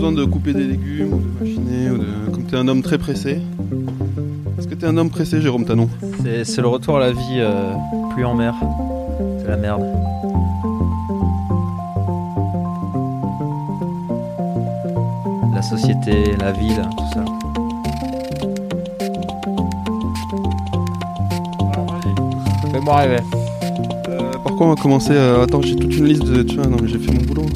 [0.00, 2.30] besoin de couper des légumes, ou de machiner, ou de...
[2.32, 3.42] comme tu es un homme très pressé.
[4.58, 5.90] Est-ce que tu es un homme pressé, Jérôme Tanon
[6.22, 7.74] C'est, c'est le retour à la vie euh,
[8.14, 8.54] plus en mer.
[9.40, 9.82] C'est la merde.
[15.54, 17.24] La société, la ville, tout ça.
[22.72, 23.16] Fais-moi rêver.
[24.08, 26.42] Euh, Par quoi on va commencer euh, Attends, j'ai toute une liste de.
[26.42, 27.46] Tu vois, non, mais j'ai fait mon boulot.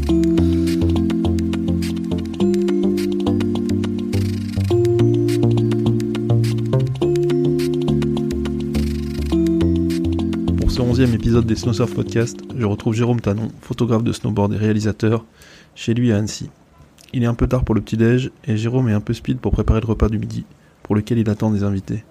[11.02, 15.24] Épisode des Snowsurf Podcast, je retrouve Jérôme Tanon, photographe de snowboard et réalisateur,
[15.74, 16.50] chez lui à Annecy.
[17.12, 19.50] Il est un peu tard pour le petit-déj et Jérôme est un peu speed pour
[19.50, 20.44] préparer le repas du midi,
[20.84, 22.04] pour lequel il attend des invités.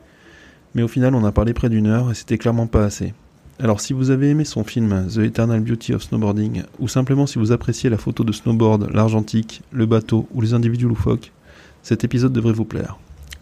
[0.75, 3.13] Mais au final, on a parlé près d'une heure et c'était clairement pas assez.
[3.57, 7.40] Alors si vous avez aimé son film The Eternal Beauty of Snowboarding, ou simplement si
[7.40, 11.31] vous appréciez la photo de snowboard, l'argentique, le bateau ou les individus loufoques,
[11.84, 12.99] cet épisode devrait vous plaire.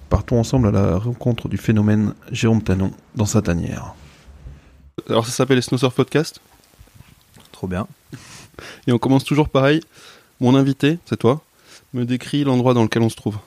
[0.10, 3.96] Partons ensemble à la rencontre du phénomène Jérôme Tanon dans sa tanière.
[5.10, 6.42] Alors ça s'appelle les Snowsurf Podcast,
[7.52, 7.88] Trop bien.
[8.88, 9.82] et on commence toujours pareil.
[10.40, 11.42] Mon invité, c'est toi,
[11.94, 13.38] me décrit l'endroit dans lequel on se trouve.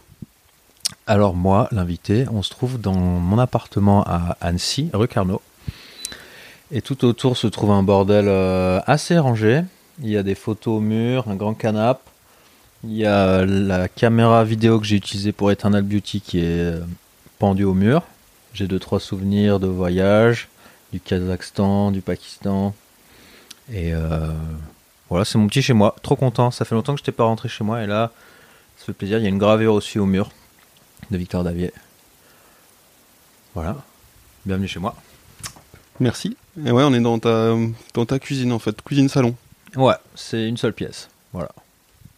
[1.06, 5.42] Alors moi, l'invité, on se trouve dans mon appartement à Annecy, rue Carnot.
[6.70, 9.62] Et tout autour se trouve un bordel euh, assez rangé.
[10.02, 12.00] Il y a des photos au mur, un grand canapé.
[12.84, 16.80] Il y a la caméra vidéo que j'ai utilisée pour Eternal Beauty qui est euh,
[17.38, 18.02] pendue au mur.
[18.52, 20.48] J'ai deux trois souvenirs de voyage
[20.94, 22.72] du Kazakhstan, du Pakistan.
[23.72, 24.28] Et euh,
[25.10, 25.96] voilà, c'est mon petit chez moi.
[26.02, 26.52] Trop content.
[26.52, 28.12] Ça fait longtemps que je n'étais pas rentré chez moi et là,
[28.78, 29.18] ça fait plaisir.
[29.18, 30.30] Il y a une gravure aussi au mur
[31.10, 31.72] de Victor Davier.
[33.54, 33.76] Voilà.
[34.46, 34.94] Bienvenue chez moi.
[35.98, 36.36] Merci.
[36.64, 37.54] Et ouais, on est dans ta,
[37.94, 39.34] dans ta cuisine en fait, cuisine-salon.
[39.74, 41.08] Ouais, c'est une seule pièce.
[41.32, 41.50] Voilà.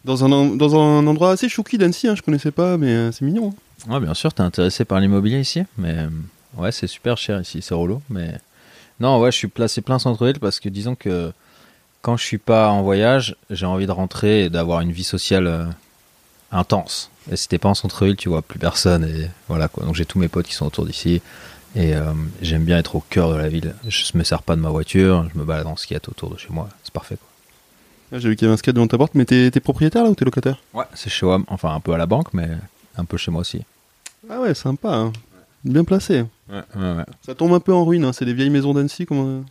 [0.05, 3.11] Dans un, en- dans un endroit assez chouki d'Annecy, hein, je connaissais pas, mais euh,
[3.11, 3.53] c'est mignon.
[3.87, 3.91] hein.
[3.93, 6.09] Ouais, bien sûr, t'es intéressé par l'immobilier ici, mais euh,
[6.57, 8.39] ouais, c'est super cher ici, c'est relou, mais
[8.99, 11.31] non, ouais, je suis placé plein centre-ville parce que disons que
[12.01, 15.47] quand je suis pas en voyage, j'ai envie de rentrer et d'avoir une vie sociale
[15.47, 15.65] euh,
[16.51, 17.09] intense.
[17.31, 19.85] Et si t'es pas en centre-ville, tu vois plus personne et voilà quoi.
[19.85, 21.21] Donc j'ai tous mes potes qui sont autour d'ici
[21.75, 23.75] et euh, j'aime bien être au cœur de la ville.
[23.87, 26.49] Je me sers pas de ma voiture, je me balade en skate autour de chez
[26.49, 27.27] moi, c'est parfait quoi.
[28.13, 30.03] Ah, J'ai vu qu'il y avait un skate devant ta porte, mais t'es t'es propriétaire
[30.05, 30.57] là ou t'es locataire?
[30.73, 32.47] Ouais, c'est chez WAM, enfin un peu à la banque, mais
[32.97, 33.61] un peu chez moi aussi.
[34.29, 34.93] Ah ouais, sympa.
[34.95, 35.13] hein.
[35.65, 36.23] Bien placé.
[36.49, 37.05] Ouais, ouais, ouais.
[37.25, 39.05] Ça tombe un peu en ruine, hein, c'est des vieilles maisons d'Annecy.
[39.05, 39.43] Comment...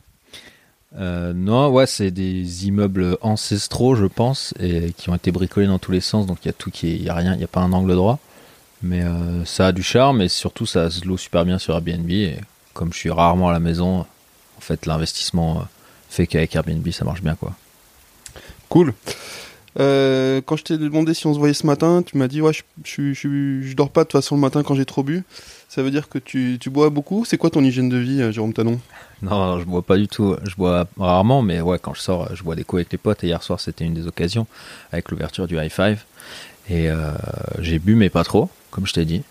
[0.98, 5.78] Euh, non, ouais, c'est des immeubles ancestraux, je pense, et qui ont été bricolés dans
[5.78, 7.44] tous les sens, donc il y a tout qui est, y a rien, il y
[7.44, 8.18] a pas un angle droit.
[8.82, 12.10] Mais euh, ça a du charme et surtout ça se loue super bien sur Airbnb.
[12.10, 12.36] Et
[12.74, 15.62] comme je suis rarement à la maison, en fait, l'investissement euh,
[16.08, 17.52] fait qu'avec Airbnb ça marche bien quoi.
[18.68, 18.94] Cool.
[19.78, 22.52] Euh, quand je t'ai demandé si on se voyait ce matin, tu m'as dit ouais,
[22.52, 22.62] je,
[23.12, 25.24] je, je, dors pas de toute façon le matin quand j'ai trop bu.
[25.68, 27.24] Ça veut dire que tu, tu bois beaucoup.
[27.24, 28.80] C'est quoi ton hygiène de vie, euh, Jérôme Tanon
[29.22, 30.36] Non, non, je bois pas du tout.
[30.44, 33.22] Je bois rarement, mais ouais, quand je sors, je bois des coups avec les potes.
[33.22, 34.46] Hier soir, c'était une des occasions
[34.92, 36.04] avec l'ouverture du high five.
[36.70, 37.12] Et euh,
[37.58, 39.22] j'ai bu, mais pas trop, comme je t'ai dit.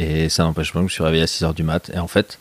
[0.00, 1.90] Et ça n'empêche pas que je suis réveillé à 6h du mat.
[1.94, 2.38] Et en fait,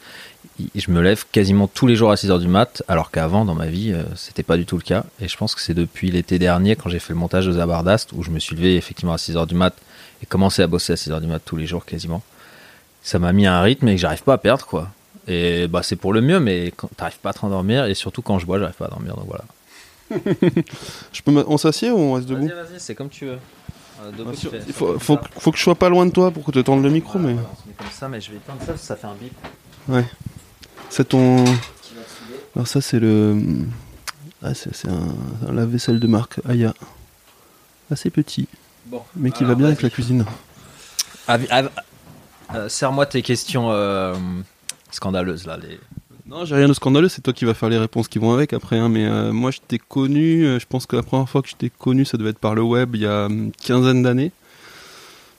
[0.75, 3.65] je me lève quasiment tous les jours à 6h du mat, alors qu'avant, dans ma
[3.67, 5.03] vie, euh, c'était pas du tout le cas.
[5.19, 8.11] Et je pense que c'est depuis l'été dernier, quand j'ai fait le montage de Zabardast,
[8.13, 9.73] où je me suis levé effectivement à 6h du mat
[10.21, 12.21] et commencé à bosser à 6h du mat tous les jours quasiment.
[13.01, 14.89] Ça m'a mis un rythme et que j'arrive pas à perdre, quoi.
[15.27, 18.39] Et bah, c'est pour le mieux, mais t'arrives pas à te rendormir, et surtout quand
[18.39, 19.43] je bois, j'arrive pas à dormir, donc voilà.
[21.13, 22.47] je peux m'a- On s'assied ou on reste debout?
[22.47, 23.37] Vas-y, c'est comme tu veux.
[24.35, 26.51] Sûr, Il faut, faut, que- faut que je sois pas loin de toi pour que
[26.51, 27.35] tu tentes le micro, mais
[27.77, 29.33] comme ça, mais je vais éteindre ça, ça fait un bip
[30.95, 31.43] c'est ton.
[32.55, 33.41] Alors ça c'est le.
[34.43, 35.15] Ah, c'est c'est un,
[35.47, 36.73] un lave-vaisselle de marque Aya.
[37.91, 38.47] Assez petit,
[38.85, 40.25] Bon, mais qui alors, va bien avec la cuisine.
[41.29, 44.15] Euh, Serre-moi tes questions euh,
[44.91, 45.57] scandaleuses, là.
[45.57, 45.79] Les...
[46.25, 48.53] Non, j'ai rien de scandaleux, c'est toi qui vas faire les réponses qui vont avec
[48.53, 48.77] après.
[48.77, 51.49] hein, mais euh, moi, je t'ai connu, euh, je pense que la première fois que
[51.49, 54.31] je t'ai connu, ça devait être par le web il y a une quinzaine d'années.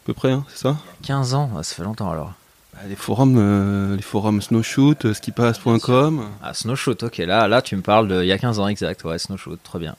[0.03, 0.77] À peu près, hein, c'est ça?
[1.03, 2.33] 15 ans, ça fait longtemps alors.
[2.75, 6.25] Bah, Les forums, euh, les forums snowshoot, euh, skipass.com.
[6.43, 9.05] Ah, Snowshoot, ok, là, là tu me parles de il y a 15 ans exact,
[9.05, 9.95] ouais, Snowshoot, très bien.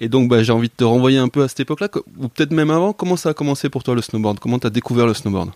[0.00, 2.52] Et donc, bah, j'ai envie de te renvoyer un peu à cette époque-là, ou peut-être
[2.52, 2.92] même avant.
[2.92, 4.38] Comment ça a commencé pour toi le snowboard?
[4.38, 5.50] Comment t'as découvert le snowboard?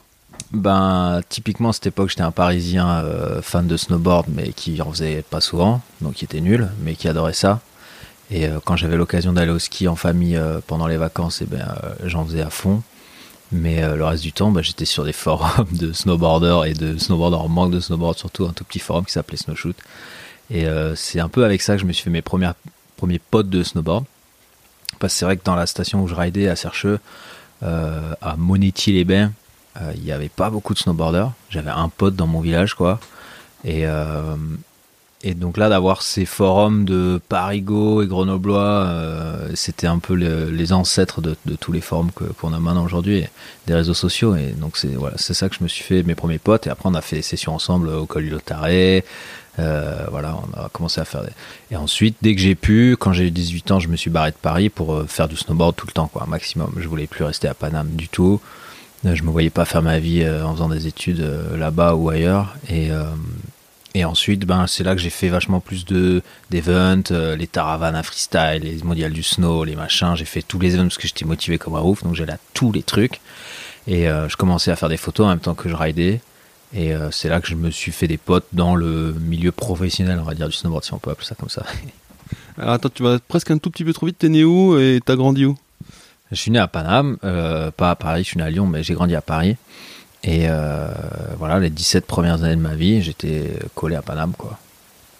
[0.52, 4.90] Ben, typiquement, à cette époque, j'étais un Parisien euh, fan de snowboard, mais qui en
[4.90, 7.60] faisait pas souvent, donc qui était nul, mais qui adorait ça.
[8.30, 11.66] Et euh, quand j'avais l'occasion d'aller au ski en famille pendant les vacances, eh ben,
[12.04, 12.82] j'en faisais à fond.
[13.50, 16.98] Mais euh, le reste du temps, bah, j'étais sur des forums de snowboarders et de
[16.98, 19.76] snowboarders en manque de snowboard, surtout un tout petit forum qui s'appelait Snowshoot.
[20.50, 22.54] Et euh, c'est un peu avec ça que je me suis fait mes premières,
[22.96, 24.04] premiers potes de snowboard.
[24.98, 26.98] Parce que c'est vrai que dans la station où je ridais à Sercheux,
[27.60, 29.32] à Monetti-les-Bains,
[29.94, 31.32] il n'y avait pas beaucoup de snowboarders.
[31.50, 32.98] J'avais un pote dans mon village, quoi.
[33.64, 33.84] Et,
[35.24, 40.72] et donc là, d'avoir ces forums de Parigo et Grenoblois, euh, c'était un peu les
[40.72, 43.24] ancêtres de, tous les forums qu'on a maintenant aujourd'hui,
[43.66, 44.36] des réseaux sociaux.
[44.36, 46.68] Et donc c'est voilà, c'est ça que je me suis fait mes premiers potes.
[46.68, 49.04] Et après, on a fait des sessions ensemble au col du Lotaré.
[49.58, 51.30] Euh, voilà, on a commencé à faire des...
[51.72, 54.30] Et ensuite, dès que j'ai pu, quand j'ai eu 18 ans, je me suis barré
[54.30, 56.72] de Paris pour euh, faire du snowboard tout le temps, quoi, maximum.
[56.76, 58.40] Je voulais plus rester à Paname du tout.
[59.04, 61.24] Je me voyais pas faire ma vie en faisant des études
[61.56, 62.56] là-bas ou ailleurs.
[62.68, 62.90] Et
[63.94, 67.96] et ensuite, ben, c'est là que j'ai fait vachement plus de d'events, euh, les taravanes
[67.96, 70.14] à freestyle, les mondiales du snow, les machins.
[70.14, 72.38] J'ai fait tous les events parce que j'étais motivé comme un ouf, donc j'allais à
[72.52, 73.20] tous les trucs.
[73.86, 76.20] Et euh, je commençais à faire des photos en même temps que je ridais.
[76.74, 80.18] Et euh, c'est là que je me suis fait des potes dans le milieu professionnel,
[80.20, 81.64] on va dire, du snowboard, si on peut appeler ça comme ça.
[82.58, 84.18] Alors attends, tu vas presque un tout petit peu trop vite.
[84.18, 85.56] T'es né où et t'as grandi où?
[86.30, 88.92] Je suis né à Paname, pas à Paris, je suis né à Lyon, mais j'ai
[88.92, 89.56] grandi à Paris.
[90.28, 90.88] Et euh,
[91.38, 94.32] voilà, les 17 premières années de ma vie, j'étais collé à Paname.
[94.36, 94.58] Quoi.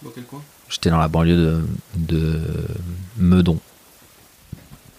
[0.03, 0.43] Dans quel coin?
[0.69, 1.63] J'étais dans la banlieue de,
[1.97, 2.41] de
[3.17, 3.59] Meudon.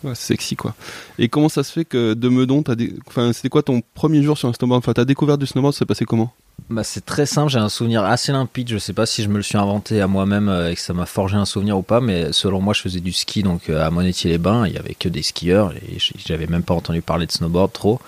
[0.04, 0.74] Ouais, sexy quoi.
[1.20, 2.96] Et comment ça se fait que de Meudon, des...
[3.06, 4.80] enfin, c'était quoi ton premier jour sur un snowboard?
[4.80, 6.34] Enfin, ta découverte du snowboard, ça s'est passé comment?
[6.72, 8.70] Bah, C'est très simple, j'ai un souvenir assez limpide.
[8.70, 10.94] Je sais pas si je me le suis inventé à moi-même euh, et que ça
[10.94, 13.86] m'a forgé un souvenir ou pas, mais selon moi, je faisais du ski donc euh,
[13.86, 14.66] à Monetti-les-Bains.
[14.66, 18.00] Il y avait que des skieurs et j'avais même pas entendu parler de snowboard trop.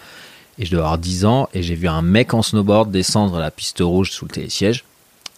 [0.61, 3.49] Et je devais avoir 10 ans et j'ai vu un mec en snowboard descendre la
[3.49, 4.85] piste rouge sous le télésiège.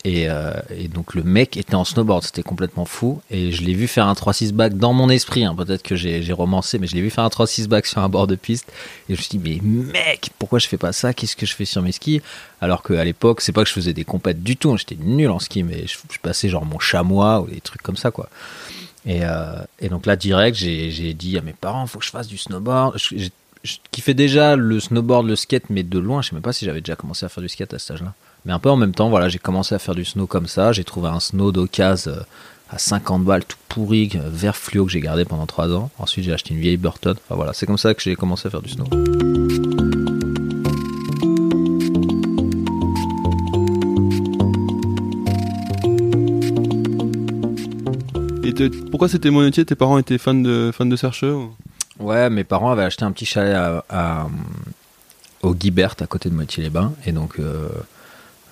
[0.03, 3.21] Et, euh, et, donc le mec était en snowboard, c'était complètement fou.
[3.31, 5.45] Et je l'ai vu faire un 3-6 back dans mon esprit.
[5.45, 5.55] Hein.
[5.55, 8.27] Peut-être que j'ai romancé, mais je l'ai vu faire un 3-6 back sur un bord
[8.27, 8.69] de piste.
[9.07, 9.61] Et je me suis dit, mais
[9.93, 11.13] mec, pourquoi je fais pas ça?
[11.13, 12.21] Qu'est-ce que je fais sur mes skis?
[12.59, 14.73] Alors qu'à l'époque, c'est pas que je faisais des compètes du tout.
[14.73, 14.77] Hein.
[14.77, 18.11] J'étais nul en ski, mais je, passais genre mon chamois ou des trucs comme ça,
[18.11, 18.27] quoi.
[19.05, 22.27] Et, euh, et donc là, direct, j'ai dit à mes parents, faut que je fasse
[22.27, 22.97] du snowboard
[23.91, 26.21] qui fait déjà le snowboard, le skate, mais de loin.
[26.21, 28.13] Je sais même pas si j'avais déjà commencé à faire du skate à cet âge-là.
[28.45, 30.73] Mais un peu en même temps, voilà, j'ai commencé à faire du snow comme ça.
[30.73, 32.23] J'ai trouvé un snow d'occasion euh,
[32.69, 35.89] à 50 balles, tout pourri, euh, vert fluo que j'ai gardé pendant 3 ans.
[35.97, 37.15] Ensuite, j'ai acheté une vieille Burton.
[37.25, 38.85] Enfin voilà, c'est comme ça que j'ai commencé à faire du snow.
[48.91, 50.95] Pourquoi c'était monetier Tes parents étaient fans de, fans de
[51.99, 53.55] Ouais, mes parents avaient acheté un petit chalet
[53.89, 54.27] à,
[55.41, 56.93] au Guibert, à côté de Moitié-les-Bains.
[57.05, 57.69] Et donc, euh,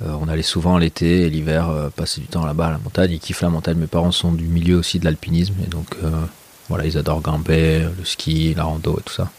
[0.04, 3.12] euh, on allait souvent l'été et l'hiver euh, passer du temps là-bas à la montagne.
[3.12, 3.78] Ils kiffent la montagne.
[3.78, 5.56] Mes parents sont du milieu aussi de l'alpinisme.
[5.66, 5.96] Et donc,
[6.70, 9.30] voilà, ils adorent grimper, le ski, la rando et tout ça.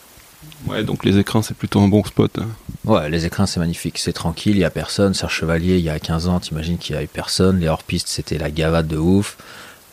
[0.66, 2.38] Ouais, donc les écrins, c'est plutôt un bon spot.
[2.38, 2.48] Hein.
[2.84, 3.98] Ouais, les écrins, c'est magnifique.
[3.98, 5.14] C'est tranquille, il n'y a personne.
[5.14, 7.60] Serge Chevalier, il y a 15 ans, t'imagines qu'il n'y avait personne.
[7.60, 9.36] Les hors-pistes, c'était la gavade de ouf.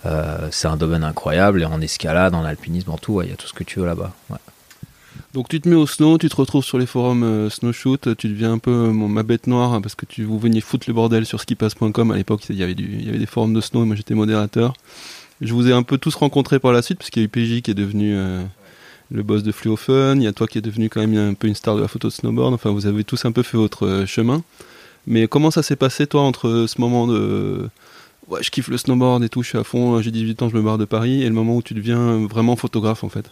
[0.06, 3.36] Euh, c'est un domaine incroyable et en escalade, en alpinisme, en tout, il y a
[3.36, 4.14] tout ce que tu veux là-bas.
[5.34, 8.30] Donc tu te mets au snow, tu te retrouves sur les forums euh, snowshoot, tu
[8.30, 11.26] deviens un peu euh, ma bête noire hein, parce que vous veniez foutre le bordel
[11.26, 14.74] sur skipass.com à l'époque, il y avait des forums de snow et moi j'étais modérateur.
[15.42, 17.30] Je vous ai un peu tous rencontrés par la suite parce qu'il y a eu
[17.30, 18.18] PJ qui est devenu
[19.12, 21.34] le boss de Fluo Fun, il y a toi qui est devenu quand même un
[21.34, 22.54] peu une star de la photo de snowboard.
[22.54, 24.44] Enfin, vous avez tous un peu fait votre chemin.
[25.08, 27.70] Mais comment ça s'est passé toi entre ce moment de
[28.30, 30.56] ouais, je kiffe le snowboard et tout, je suis à fond, j'ai 18 ans, je
[30.56, 33.26] me barre de Paris, et le moment où tu deviens vraiment photographe en fait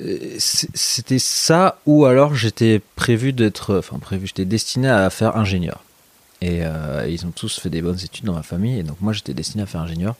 [0.00, 5.82] euh, C'était ça, ou alors j'étais prévu d'être, enfin prévu, j'étais destiné à faire ingénieur.
[6.40, 9.12] Et euh, ils ont tous fait des bonnes études dans ma famille, et donc moi
[9.12, 10.16] j'étais destiné à faire ingénieur.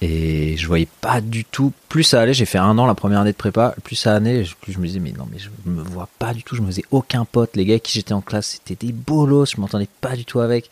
[0.00, 1.72] Et je voyais pas du tout.
[1.88, 3.74] Plus ça allait, j'ai fait un an la première année de prépa.
[3.84, 6.42] Plus ça allait, plus je me disais, mais non, mais je me vois pas du
[6.42, 6.56] tout.
[6.56, 7.56] Je me faisais aucun pote.
[7.56, 9.52] Les gars qui j'étais en classe, c'était des bolos.
[9.54, 10.70] Je m'entendais pas du tout avec.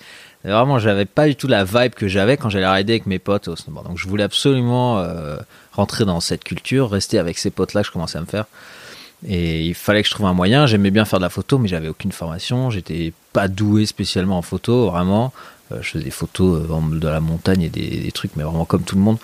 [0.51, 3.49] Vraiment, j'avais pas du tout la vibe que j'avais quand j'allais rider avec mes potes
[3.49, 3.87] au snowboard.
[3.87, 5.37] Donc je voulais absolument euh,
[5.73, 8.47] rentrer dans cette culture, rester avec ces potes-là que je commençais à me faire.
[9.25, 10.67] Et il fallait que je trouve un moyen.
[10.67, 12.71] J'aimais bien faire de la photo, mais j'avais aucune formation.
[12.71, 15.33] J'étais pas doué spécialement en photo, vraiment.
[15.71, 18.83] Euh, je faisais des photos euh, de la montagne et des, trucs, mais vraiment comme
[18.83, 19.19] tout le monde.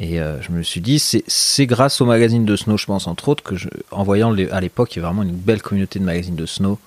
[0.00, 3.42] Et je me suis dit, c'est grâce au magazine de snow, je pense, entre autres,
[3.42, 6.34] que je, en voyant à l'époque, il y avait vraiment une belle communauté de magazines
[6.34, 6.78] de snow.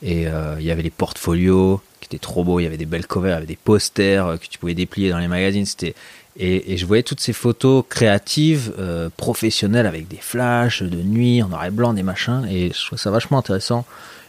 [0.00, 0.26] Et
[0.58, 3.30] il y avait les portfolios qui étaient trop beaux, il y avait des belles covers,
[3.30, 5.66] il y avait des posters que tu pouvais déplier dans les magazines.
[5.66, 5.94] C'était
[6.38, 8.72] et, je voyais toutes ces photos créatives,
[9.18, 12.46] professionnelles, avec des flashs de nuit, en noir et blanc, des machins.
[12.50, 13.84] Et je trouvais ça vachement intéressant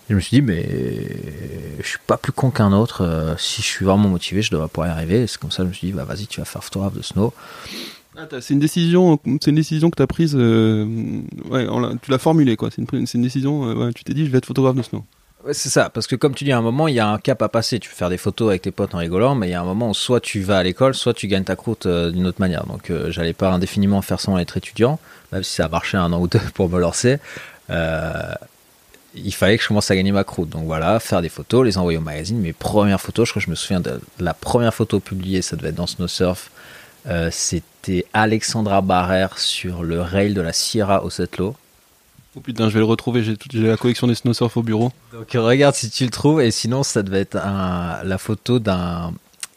[0.09, 0.67] je me suis dit, mais
[1.79, 3.03] je suis pas plus con qu'un autre.
[3.03, 5.27] Euh, si je suis vraiment motivé, je devrais pouvoir y arriver.
[5.27, 7.01] C'est comme ça que je me suis dit, bah vas-y, tu vas faire photographe de
[7.01, 7.33] snow.
[8.17, 10.85] Ah, c'est une décision, c'est une décision que tu as prise, euh,
[12.01, 12.69] tu l'as formulée quoi.
[12.69, 15.03] C'est une, décision, euh, tu t'es dit, je vais être photographe de snow.
[15.51, 17.41] C'est ça, parce que comme tu dis, à un moment, il y a un cap
[17.41, 17.79] à passer.
[17.79, 19.65] Tu peux faire des photos avec tes potes en rigolant, mais il y a un
[19.65, 22.65] moment où soit tu vas à l'école, soit tu gagnes ta croûte d'une autre manière.
[22.65, 24.99] Donc, j'allais pas indéfiniment faire sans être étudiant,
[25.33, 27.19] même si ça a marché un an ou deux pour me lancer.
[27.69, 30.49] il fallait que je commence à gagner ma croûte.
[30.49, 32.39] Donc voilà, faire des photos, les envoyer au magazine.
[32.39, 35.57] Mes premières photos, je crois que je me souviens de la première photo publiée, ça
[35.57, 36.51] devait être dans Snow Surf.
[37.07, 41.09] Euh, c'était Alexandra Barrère sur le rail de la Sierra au.
[42.35, 44.91] Oh putain, je vais le retrouver, j'ai, la collection des Snow Surf au bureau.
[45.11, 49.13] Donc regarde si tu le trouves, et sinon ça devait être la photo d'un,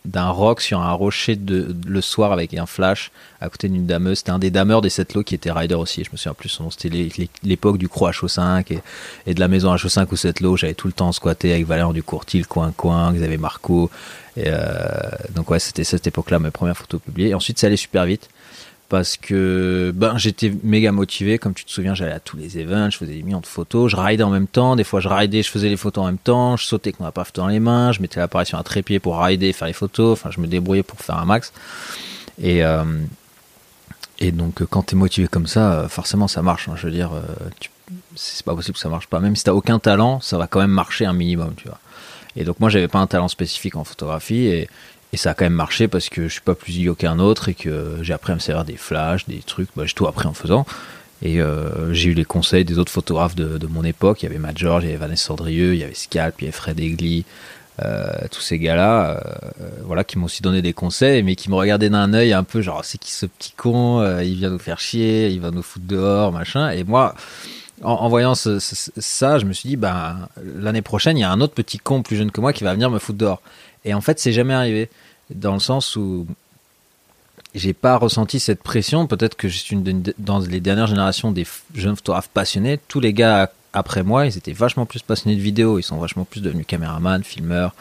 [0.07, 4.19] d'un rock sur un rocher le soir avec un flash à côté d'une dameuse.
[4.19, 6.05] C'était un des dameurs des Setlo qui était rider aussi.
[6.05, 6.71] Je me souviens plus son.
[6.71, 7.09] C'était
[7.43, 8.81] l'époque du Croix HO5
[9.27, 10.57] et, de la maison HO5 ou Setlo.
[10.57, 13.91] J'avais tout le temps squatté avec Valérian Ducourtil, Coin Coin, Xavier Marco.
[14.37, 14.59] Et euh,
[15.35, 17.31] donc ouais, c'était cette époque-là, mes premières photos publiées.
[17.31, 18.29] Et ensuite, ça allait super vite
[18.89, 21.39] parce que ben j'étais méga motivé.
[21.39, 23.91] Comme tu te souviens j'allais à tous les events je faisais des millions de photos
[23.91, 24.77] je ridais en même temps.
[24.77, 26.57] Des fois je ridais je faisais les photos en même temps.
[26.57, 29.21] Je sautais avec appareil photo dans les mains je mettais l'appareil sur un trépied pour
[29.21, 30.13] rider faire les photos.
[30.13, 31.53] Enfin je me débrouillais pour faire un max.
[32.41, 32.85] Et euh,
[34.19, 36.75] et donc quand tu es motivé comme ça forcément ça marche hein.
[36.77, 37.23] je veux dire euh,
[38.15, 39.21] c'est pas possible que ça marche pas.
[39.21, 41.81] Même si t'as aucun talent ça va quand même marcher un minimum tu vois.
[42.37, 44.67] Et donc moi j'avais pas un talent spécifique en photographie
[45.17, 47.49] et ça a quand même marché parce que je suis pas plus idiot qu'un autre
[47.49, 49.71] et que j'ai appris à me servir des flashs, des trucs.
[49.75, 50.67] Bah, j'ai tout appris en faisant.
[51.23, 54.23] Et euh, j'ai eu les conseils des autres photographes de, mon époque.
[54.23, 56.45] Il y avait Matt George, il y avait Vanessa Sandrieux, il y avait Scalp, il
[56.45, 57.25] y avait Fred Egli.
[57.83, 61.55] Euh, tous ces gars-là, euh, voilà, qui m'ont aussi donné des conseils, mais qui me
[61.55, 64.81] regardaient d'un œil un peu genre, c'est qui ce petit con Il vient nous faire
[64.81, 66.69] chier, il va nous foutre dehors, machin.
[66.73, 67.15] Et moi,
[67.83, 68.59] en, voyant ça,
[69.39, 72.17] je me suis dit, ben, l'année prochaine, il y a un autre petit con plus
[72.17, 73.41] jeune que moi qui va venir me foutre dehors.
[73.87, 74.91] Et en fait, c'est jamais arrivé
[75.35, 76.27] dans le sens où
[77.55, 79.07] j'ai pas ressenti cette pression.
[79.07, 82.79] Peut-être que je une dans les dernières générations des jeunes photographes passionnés.
[82.89, 85.79] Tous les gars après moi, ils étaient vachement plus passionnés de vidéo.
[85.79, 87.75] Ils sont vachement plus devenus caméramans, filmeurs.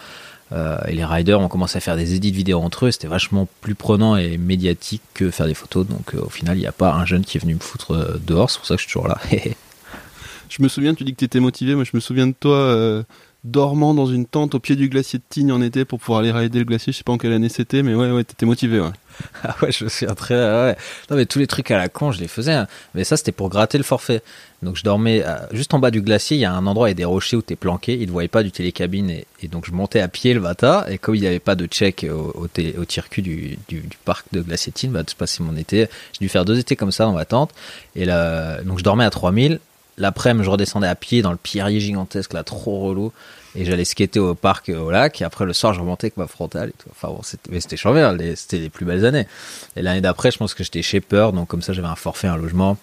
[0.52, 2.92] Euh, et les riders ont commencé à faire des édits vidéo entre eux.
[2.92, 5.88] C'était vachement plus prenant et médiatique que faire des photos.
[5.88, 7.92] Donc euh, au final, il n'y a pas un jeune qui est venu me foutre
[7.92, 8.50] euh, dehors.
[8.52, 9.20] C'est pour ça que je suis toujours là.
[10.50, 11.76] je me souviens, tu dis que tu étais motivé.
[11.76, 13.04] Moi, je me souviens de toi
[13.46, 16.32] dormant dans une tente au pied du glacier de Tignes en été pour pouvoir aller
[16.32, 16.92] rider le glacier.
[16.92, 18.90] Je sais pas en quelle année c'était, mais ouais, ouais, t'étais motivé, ouais.
[19.44, 20.76] Ah ouais, je me souviens très, ouais.
[21.10, 22.54] Non, mais tous les trucs à la con, je les faisais.
[22.54, 22.68] Hein.
[22.96, 24.24] Mais ça, c'était pour gratter le forfait.
[24.64, 26.38] Donc, je dormais euh, juste en bas du glacier.
[26.38, 27.94] Il y a un endroit et des rochers où t'es planqué.
[27.94, 29.12] Ils ne voyaient pas du télécabine.
[29.12, 30.84] Et, donc, je montais à pied le matin.
[30.90, 33.58] Et comme il n'y avait pas de check au, au, du,
[34.06, 35.88] parc de glacier de Tignes, bah, se passer mon été.
[36.14, 37.52] J'ai dû faire deux étés comme ça dans ma tente.
[37.96, 39.60] Et là, donc, je dormais à 3000.
[39.98, 43.14] L'après-midi, je redescendais à pied dans le pierrier gigantesque, là, trop relou.
[43.56, 45.22] Et j'allais skater au parc au lac.
[45.22, 48.58] Et après le soir je remontais avec ma frontale et enfin bon c'était mais c'était
[48.58, 49.28] les plus belles années.
[49.76, 52.36] Et l'année d'après je pense que j'étais shaper donc comme ça j'avais un forfait un
[52.36, 52.78] logement.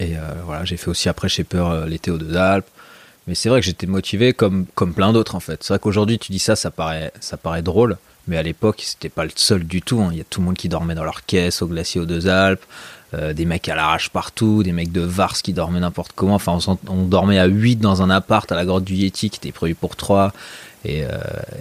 [0.00, 2.68] Et euh, voilà j'ai fait aussi après shaper euh, l'été aux deux Alpes.
[3.26, 5.62] Mais c'est vrai que j'étais motivé comme comme plein d'autres en fait.
[5.62, 7.98] C'est vrai qu'aujourd'hui tu dis ça ça paraît ça paraît drôle.
[8.26, 10.08] Mais à l'époque c'était pas le seul du tout hein.
[10.12, 12.26] il y a tout le monde qui dormait dans leur caisse au glacier aux deux
[12.26, 12.64] Alpes
[13.14, 16.34] euh, des mecs à l'arrache partout, des mecs de Vars qui dormaient n'importe comment.
[16.34, 19.52] Enfin, on, dormait à 8 dans un appart à la grotte du Yeti qui était
[19.52, 20.32] prévu pour 3.
[20.84, 21.08] Et, euh,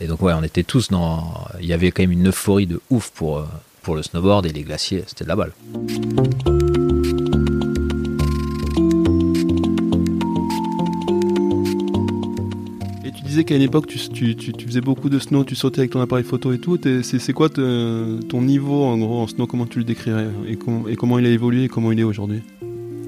[0.02, 1.46] et, donc, ouais, on était tous dans.
[1.62, 3.46] Il y avait quand même une euphorie de ouf pour, euh,
[3.82, 5.06] pour le snowboard et les glaciers.
[5.08, 5.54] C'était de la balle.
[13.44, 13.98] Qu'à une époque, tu,
[14.68, 16.78] faisais beaucoup de snow, tu sautais avec ton appareil photo et tout.
[17.04, 21.20] C'est quoi ton niveau en gros en snow Comment tu le décrirais et, et comment
[21.20, 22.42] il a évolué et comment il est aujourd'hui?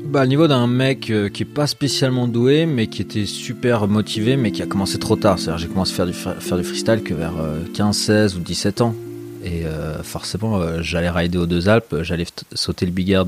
[0.10, 3.88] Bah, le niveau d'un mec euh, qui est pas spécialement doué, mais qui était super
[3.88, 5.38] motivé, mais qui a commencé trop tard.
[5.38, 6.08] C'est-à-dire, j'ai commencé à
[6.40, 7.34] faire du, freestyle que vers
[7.76, 8.96] 15, euh, 16 ou 17 ans.
[9.44, 13.24] Et euh, forcément, j'allais rider aux deux Alpes, j'allais sauter le big air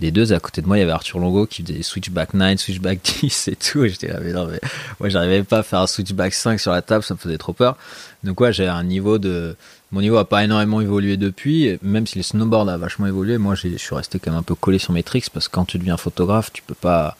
[0.00, 2.58] des deux, à côté de moi, il y avait Arthur Longo qui faisait switchback 9,
[2.58, 3.84] switchback 10 et tout.
[3.84, 4.60] Et j'étais là, mais non, mais
[5.00, 7.52] moi, j'arrivais pas à faire un switchback 5 sur la table, ça me faisait trop
[7.52, 7.76] peur.
[8.24, 9.56] Donc, ouais, j'ai un niveau de.
[9.92, 13.38] Mon niveau a pas énormément évolué depuis, même si le snowboard a vachement évolué.
[13.38, 15.64] Moi, je suis resté quand même un peu collé sur mes tricks parce que quand
[15.64, 17.16] tu deviens photographe, tu peux pas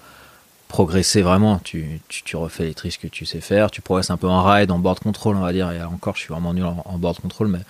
[0.69, 1.61] progresser vraiment.
[1.63, 3.71] Tu, tu, refais les tricks que tu sais faire.
[3.71, 5.71] Tu progresses un peu en ride, en board control, on va dire.
[5.71, 7.61] Et encore, je suis vraiment nul en board control, mais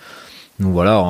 [0.59, 1.03] donc voilà,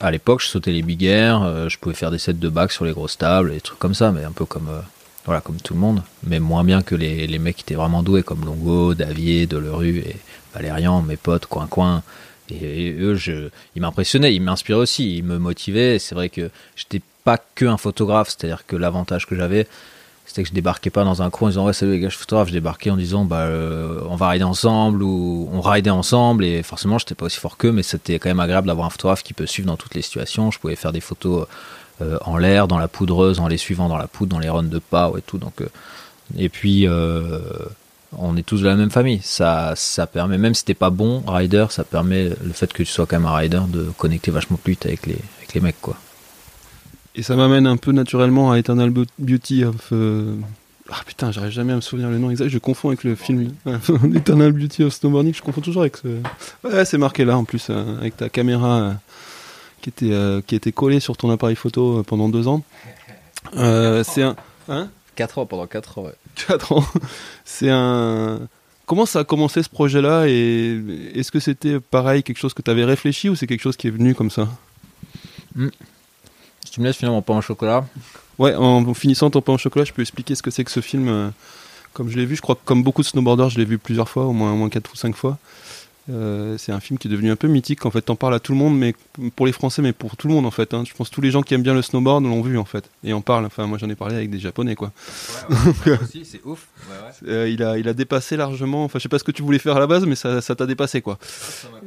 [0.00, 2.84] à l'époque, je sautais les big euh, je pouvais faire des sets de bacs sur
[2.84, 4.80] les grosses tables, des trucs comme ça, mais un peu comme, euh,
[5.26, 8.02] voilà, comme tout le monde, mais moins bien que les, les mecs qui étaient vraiment
[8.02, 10.16] doués, comme Longo, Davier, Delerue et
[10.54, 12.02] Valérian, mes potes, Coin Coin.
[12.50, 15.98] Et, eux, je, ils m'impressionnaient, ils m'inspiraient aussi, ils me motivaient.
[15.98, 19.66] C'est vrai que j'étais pas que un photographe, c'est-à-dire que l'avantage que j'avais,
[20.34, 22.16] c'était que je débarquais pas dans un coin en disant ouais salut les gars je
[22.16, 26.44] suis je débarquais en disant bah euh, on va rider ensemble ou on ridait ensemble.
[26.44, 29.22] Et forcément j'étais pas aussi fort qu'eux mais c'était quand même agréable d'avoir un photographe
[29.22, 30.50] qui peut suivre dans toutes les situations.
[30.50, 31.46] Je pouvais faire des photos
[32.02, 34.64] euh, en l'air dans la poudreuse en les suivant dans la poudre dans les runs
[34.64, 35.38] de pas et tout.
[35.38, 35.68] Donc euh,
[36.36, 36.88] et puis
[38.18, 39.20] on est tous de la même famille.
[39.22, 42.86] Ça ça permet même si t'es pas bon rider ça permet le fait que tu
[42.90, 45.80] sois quand même un rider de connecter vachement plus vite avec les avec les mecs
[45.80, 45.96] quoi
[47.16, 50.34] et ça m'amène un peu naturellement à Eternal Beauty of, euh,
[50.90, 52.48] Ah putain, j'arrive jamais à me souvenir le nom exact.
[52.48, 53.52] Je confonds avec le film
[54.14, 55.32] Eternal Beauty of Snowboarding.
[55.32, 56.08] Je confonds toujours avec ce.
[56.64, 58.92] Ouais, c'est marqué là en plus, euh, avec ta caméra euh,
[59.80, 62.62] qui, était, euh, qui était collée sur ton appareil photo pendant deux ans.
[63.52, 64.36] c'est un.
[64.68, 64.88] Hein?
[65.14, 66.14] 4 ans, pendant 4 ans, ouais.
[66.48, 66.84] 4 ans.
[67.44, 68.40] C'est un.
[68.86, 70.24] Comment ça a commencé ce projet-là?
[70.26, 70.80] Et
[71.14, 73.86] est-ce que c'était pareil, quelque chose que tu avais réfléchi ou c'est quelque chose qui
[73.86, 74.48] est venu comme ça?
[75.54, 75.68] Hmm.
[76.74, 77.84] Tu me laisses finir mon pain au chocolat.
[78.36, 80.80] Ouais, en finissant ton pain au chocolat, je peux expliquer ce que c'est que ce
[80.80, 81.06] film.
[81.06, 81.30] Euh,
[81.92, 84.08] comme je l'ai vu, je crois que comme beaucoup de snowboarders, je l'ai vu plusieurs
[84.08, 85.38] fois, au moins, au moins 4 ou 5 fois.
[86.10, 87.86] Euh, c'est un film qui est devenu un peu mythique.
[87.86, 88.94] En fait, t'en parles à tout le monde, mais
[89.36, 90.74] pour les Français, mais pour tout le monde en fait.
[90.74, 90.84] Hein.
[90.86, 92.90] Je pense que tous les gens qui aiment bien le snowboard l'ont vu en fait,
[93.04, 93.46] et en parlent.
[93.46, 94.92] Enfin, moi j'en ai parlé avec des Japonais quoi.
[95.48, 96.66] Ouais, c'est ouf.
[97.26, 98.84] Euh, il a, il a dépassé largement.
[98.84, 100.66] Enfin, je sais pas ce que tu voulais faire à la base, mais ça, t'a
[100.66, 101.18] dépassé quoi.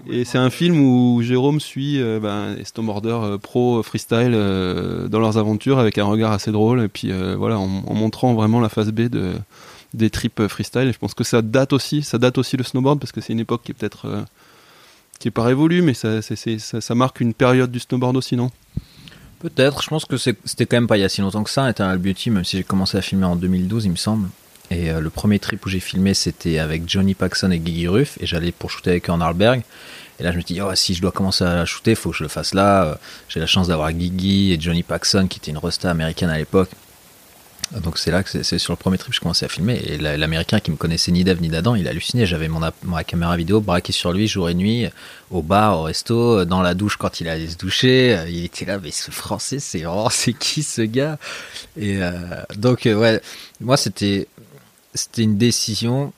[0.09, 5.37] Et c'est un film où Jérôme suit euh, ben, les snowboarders pro freestyle dans leurs
[5.37, 8.91] aventures avec un regard assez drôle, et puis voilà, en, en montrant vraiment la phase
[8.91, 9.33] B de
[9.93, 10.87] des trips freestyle.
[10.87, 13.33] Et je pense que ça date aussi, ça date aussi le snowboard parce que c'est
[13.33, 14.23] une époque qui est peut-être euh,
[15.19, 18.51] qui est pas révolue, mais ça, ça, marque une période du snowboard aussi, non?
[19.39, 19.81] Peut-être.
[19.83, 21.63] Je pense que c'était quand même pas il y a si longtemps que ça.
[21.63, 24.29] un Beauty, même si j'ai commencé à filmer en 2012, il me semble.
[24.69, 28.17] Et euh, le premier trip où j'ai filmé, c'était avec Johnny Paxson et Guigui Ruff,
[28.19, 29.63] et j'allais pour shooter avec eux en Arlberg.
[30.19, 32.23] Et là, je me dis, oh, si je dois commencer à shooter, faut que je
[32.23, 32.85] le fasse là.
[32.85, 32.95] Euh,
[33.29, 36.69] j'ai la chance d'avoir Guigui et Johnny Paxson, qui était une rosta américaine à l'époque,
[37.71, 39.75] donc c'est là que c'est sur le premier trip que je commençais à filmer.
[39.85, 42.25] Et l'américain qui me connaissait ni d'Ève ni d'Adam, il a halluciné.
[42.25, 44.87] J'avais mon ma caméra vidéo braquée sur lui jour et nuit,
[45.31, 48.25] au bar, au resto, dans la douche quand il allait se doucher.
[48.29, 51.17] Il était là, mais ce français, c'est oh, c'est qui ce gars?
[51.75, 52.11] Et euh,
[52.55, 53.21] donc euh, ouais,
[53.59, 54.27] moi c'était
[54.93, 56.13] c'était une décision.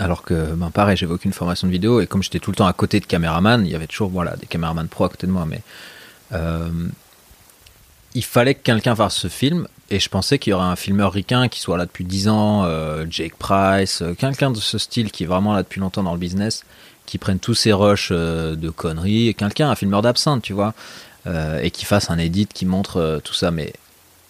[0.00, 2.66] Alors que, ben pareil, j'avais aucune formation de vidéo et comme j'étais tout le temps
[2.66, 5.32] à côté de caméraman, il y avait toujours voilà des caméramans pro à côté de
[5.32, 5.62] moi, mais
[6.32, 6.68] euh,
[8.14, 11.12] il fallait que quelqu'un fasse ce film et je pensais qu'il y aurait un filmeur
[11.12, 15.10] ricain qui soit là depuis 10 ans, euh, Jake Price, euh, quelqu'un de ce style
[15.10, 16.64] qui est vraiment là depuis longtemps dans le business,
[17.04, 20.74] qui prenne tous ses rushs euh, de conneries, et quelqu'un, un filmeur d'absinthe, tu vois,
[21.62, 23.50] et qui fasse un edit qui montre tout ça.
[23.50, 23.72] Mais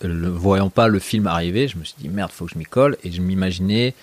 [0.00, 2.64] le, voyant pas le film arriver, je me suis dit merde, faut que je m'y
[2.64, 3.94] colle, et je m'imaginais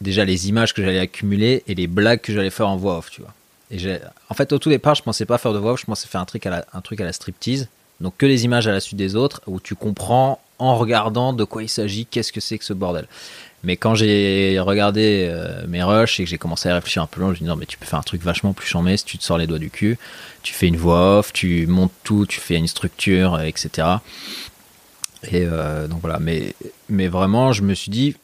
[0.00, 3.10] déjà les images que j'allais accumuler et les blagues que j'allais faire en voix off,
[3.10, 3.34] tu vois.
[3.70, 3.76] Et
[4.30, 6.22] en fait, au tout départ, je pensais pas faire de voix off, je pensais faire
[6.22, 7.68] un truc à la, un truc à la striptease.
[8.00, 11.44] Donc que les images à la suite des autres, où tu comprends en regardant de
[11.44, 13.06] quoi il s'agit, qu'est-ce que c'est que ce bordel.
[13.64, 17.20] Mais quand j'ai regardé euh, mes rushs et que j'ai commencé à réfléchir un peu
[17.20, 18.96] long, je me suis dit non mais tu peux faire un truc vachement plus chambé
[18.96, 19.98] si tu te sors les doigts du cul,
[20.42, 23.88] tu fais une voix off, tu montes tout, tu fais une structure, etc.
[25.30, 26.54] Et euh, donc voilà, mais,
[26.88, 28.16] mais vraiment je me suis dit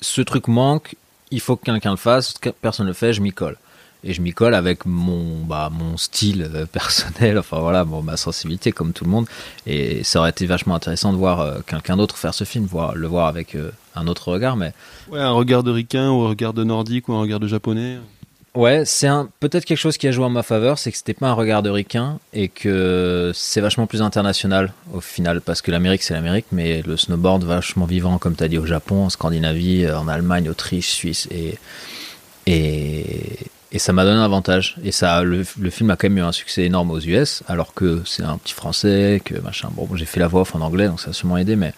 [0.00, 0.94] ce truc manque,
[1.32, 3.56] il faut que quelqu'un le fasse, personne ne le fait, je m'y colle
[4.04, 8.16] et je m'y colle avec mon bah, mon style euh, personnel enfin voilà bon, ma
[8.16, 9.26] sensibilité comme tout le monde.
[9.66, 12.94] Et ça aurait été vachement intéressant de voir euh, quelqu'un d'autre faire ce film voir
[12.94, 14.72] le voir avec euh, un autre regard mais
[15.08, 17.98] ouais un regard de ricain ou un regard de nordique ou un regard de japonais.
[18.54, 21.12] Ouais, c'est un peut-être quelque chose qui a joué en ma faveur, c'est que c'était
[21.12, 25.72] pas un regard de ricain et que c'est vachement plus international au final parce que
[25.72, 29.10] l'Amérique c'est l'Amérique, mais le snowboard vachement vivant comme tu as dit au Japon, en
[29.10, 31.58] Scandinavie, en Allemagne, Autriche, Suisse et
[32.46, 33.38] et,
[33.74, 34.76] et ça m'a donné un avantage.
[34.84, 38.02] Et ça, le, film a quand même eu un succès énorme aux US, alors que
[38.06, 39.68] c'est un petit français, que machin.
[39.72, 41.74] Bon, j'ai fait la voix off en anglais, donc ça a sûrement aidé, mais.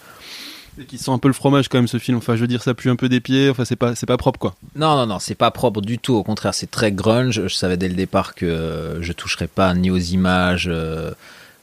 [0.79, 2.19] Et qui sent un peu le fromage quand même ce film.
[2.19, 3.49] Enfin, je veux dire, ça pue un peu des pieds.
[3.49, 4.57] Enfin, c'est pas, c'est pas propre quoi.
[4.75, 6.13] Non, non, non, c'est pas propre du tout.
[6.13, 7.45] Au contraire, c'est très grunge.
[7.47, 10.69] Je savais dès le départ que je toucherais pas ni aux images.
[10.71, 11.13] Euh,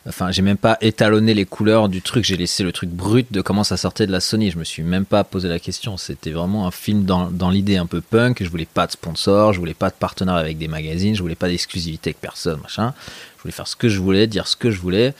[0.05, 2.25] Enfin, j'ai même pas étalonné les couleurs du truc.
[2.25, 4.51] J'ai laissé le truc brut de comment ça sortait de la Sony.
[4.51, 5.95] Je me suis même pas posé la question.
[5.95, 8.43] C'était vraiment un film dans, l'idée un peu punk.
[8.43, 11.35] Je voulais pas de sponsor, je voulais pas de partenariat avec des magazines, je voulais
[11.35, 12.93] pas d'exclusivité avec personne, machin.
[13.37, 15.13] Je voulais faire ce que je voulais, dire ce que je voulais.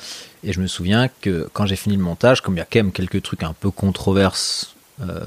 [0.44, 2.80] Et je me souviens que quand j'ai fini le montage, comme il y a quand
[2.80, 5.22] même quelques trucs un peu controverses, euh,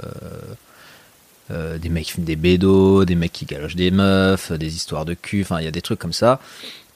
[1.51, 5.05] euh, des mecs qui filment des bédos, des mecs qui galochent des meufs, des histoires
[5.05, 6.41] de cul, enfin il y a des trucs comme ça.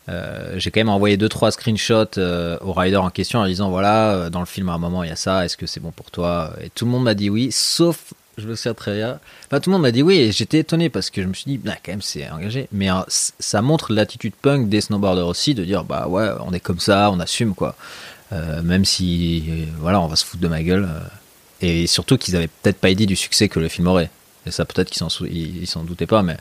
[0.08, 3.70] Euh, j'ai quand même envoyé deux trois screenshots euh, au rider en question en disant
[3.70, 5.80] voilà euh, dans le film à un moment il y a ça est-ce que c'est
[5.80, 6.54] bon pour toi?
[6.62, 9.72] Et tout le monde m'a dit oui sauf je me souviens très bien tout le
[9.72, 11.92] monde m'a dit oui et j'étais étonné parce que je me suis dit bah, quand
[11.92, 12.66] même c'est engagé.
[12.72, 16.80] Mais ça montre l'attitude punk des snowboarders aussi de dire bah ouais on est comme
[16.80, 17.76] ça on assume quoi.
[18.62, 20.88] Même si voilà on va se foutre de ma gueule
[21.60, 24.08] et surtout qu'ils avaient peut-être pas idée du succès que le film aurait.
[24.46, 26.36] Et ça peut-être qu'ils s'en ils s'en doutaient pas mais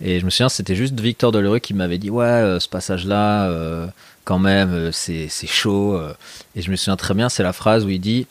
[0.00, 3.48] et je me souviens, c'était juste Victor Delerue qui m'avait dit Ouais, euh, ce passage-là,
[3.50, 3.86] euh,
[4.24, 6.00] quand même, euh, c'est chaud.
[6.56, 8.26] Et je me souviens très bien, c'est la phrase où il dit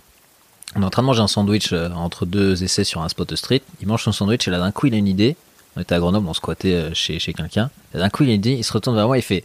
[0.75, 3.61] On est en train de manger un sandwich entre deux essais sur un spot street.
[3.81, 5.35] Il mange son sandwich et là, d'un coup, il a une idée.
[5.75, 7.69] On était à Grenoble, on squattait chez, chez quelqu'un.
[7.93, 9.43] D'un coup, il a une idée, il se retourne vers moi, il fait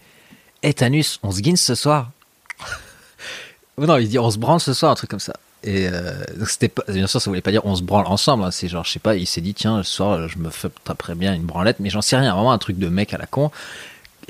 [0.62, 2.10] Hé, Tanus, on se guine ce soir
[3.78, 5.34] non, il dit On se branle ce soir, un truc comme ça.
[5.64, 6.12] Et euh,
[6.46, 8.44] c'était pas, bien sûr, ça voulait pas dire on se branle ensemble.
[8.44, 8.50] hein.
[8.50, 10.50] C'est genre, je sais pas, il s'est dit tiens, ce soir, je me
[10.98, 12.34] très bien une branlette, mais j'en sais rien.
[12.34, 13.50] Vraiment un truc de mec à la con.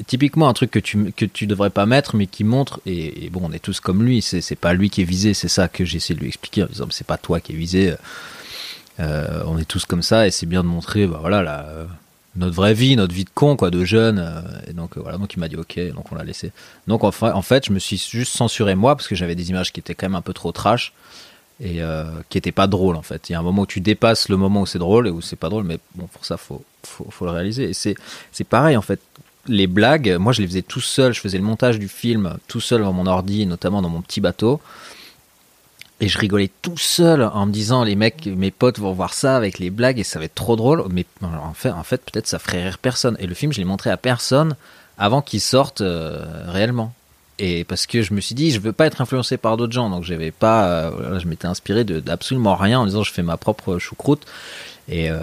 [0.07, 2.81] Typiquement un truc que tu que tu devrais pas mettre, mais qui montre.
[2.87, 4.23] Et, bon, on est tous comme lui.
[4.23, 5.35] C'est c'est pas lui qui est visé.
[5.35, 7.57] C'est ça que j'ai essayé de lui expliquer en disant c'est pas toi qui est
[7.57, 7.95] visé.
[9.01, 11.67] Euh, on est tous comme ça, et c'est bien de montrer, bah voilà, la,
[12.37, 14.19] notre vraie vie, notre vie de con, quoi, de jeune.
[14.19, 16.53] euh, et donc euh, voilà, donc il m'a dit ok, donc on l'a laissé.
[16.87, 19.81] Donc en fait, je me suis juste censuré moi parce que j'avais des images qui
[19.81, 20.93] étaient quand même un peu trop trash
[21.61, 23.29] et euh, qui étaient pas drôles en fait.
[23.29, 25.21] Il y a un moment où tu dépasses le moment où c'est drôle et où
[25.21, 27.71] c'est pas drôle, mais bon, pour ça, faut, faut, le réaliser.
[27.71, 27.95] Et c'est,
[28.33, 29.01] c'est pareil en fait.
[29.47, 32.61] Les blagues, moi je les faisais tout seul, je faisais le montage du film tout
[32.61, 34.61] seul dans mon ordi, notamment dans mon petit bateau.
[36.01, 39.37] Et je rigolais tout seul en me disant les mecs, mes potes vont voir ça
[39.37, 40.85] avec les blagues et ça va être trop drôle.
[40.91, 43.17] Mais en fait, en fait peut-être ça ferait rire personne.
[43.21, 44.57] Et le film, je l'ai montré à personne
[44.99, 46.93] avant qu'il sorte euh, réellement.
[47.39, 49.91] Et parce que je me suis dit, je veux pas être influencé par d'autres gens,
[49.91, 53.79] donc j'avais pas, euh, je m'étais inspiré d'absolument rien en disant je fais ma propre
[53.79, 54.25] choucroute.
[54.89, 55.19] Et, euh,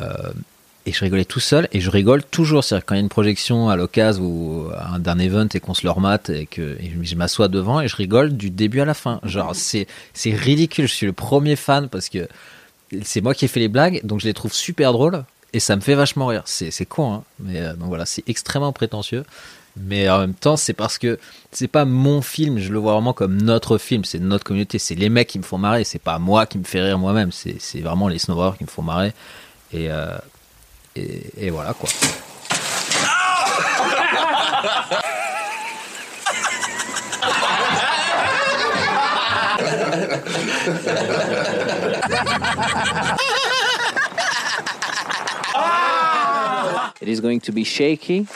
[0.86, 2.63] et je rigolais tout seul et je rigole toujours.
[2.63, 5.74] C'est-à-dire quand il y a une projection à l'occasion ou un- d'un event et qu'on
[5.74, 8.94] se leur mate et que je m'assois devant et je rigole du début à la
[8.94, 9.20] fin.
[9.24, 10.88] Genre c'est c'est ridicule.
[10.88, 12.28] Je suis le premier fan parce que
[13.04, 15.76] c'est moi qui ai fait les blagues, donc je les trouve super drôles et ça
[15.76, 16.44] me fait vachement rire.
[16.46, 17.24] C'est c'est con, hein.
[17.39, 19.24] Mais euh, donc voilà, c'est extrêmement prétentieux.
[19.78, 21.17] Mais en même temps, c'est parce que
[21.54, 24.96] c'est pas mon film, je le vois vraiment comme notre film, c'est notre communauté, c'est
[24.96, 27.56] les mecs qui me font marrer, c'est pas moi qui me fais rire moi-même, c'est
[27.60, 29.13] c'est vraiment les snowboarders qui me font marrer.
[29.72, 30.17] Et, euh,
[30.95, 31.89] Eh, eh, et, et voilà quoi.
[47.01, 48.27] It is going to be shaky.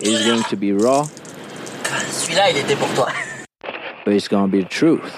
[0.00, 3.12] It is going to be raw, Celui-là, il était pour toi.
[4.04, 5.14] but it's going to be the truth.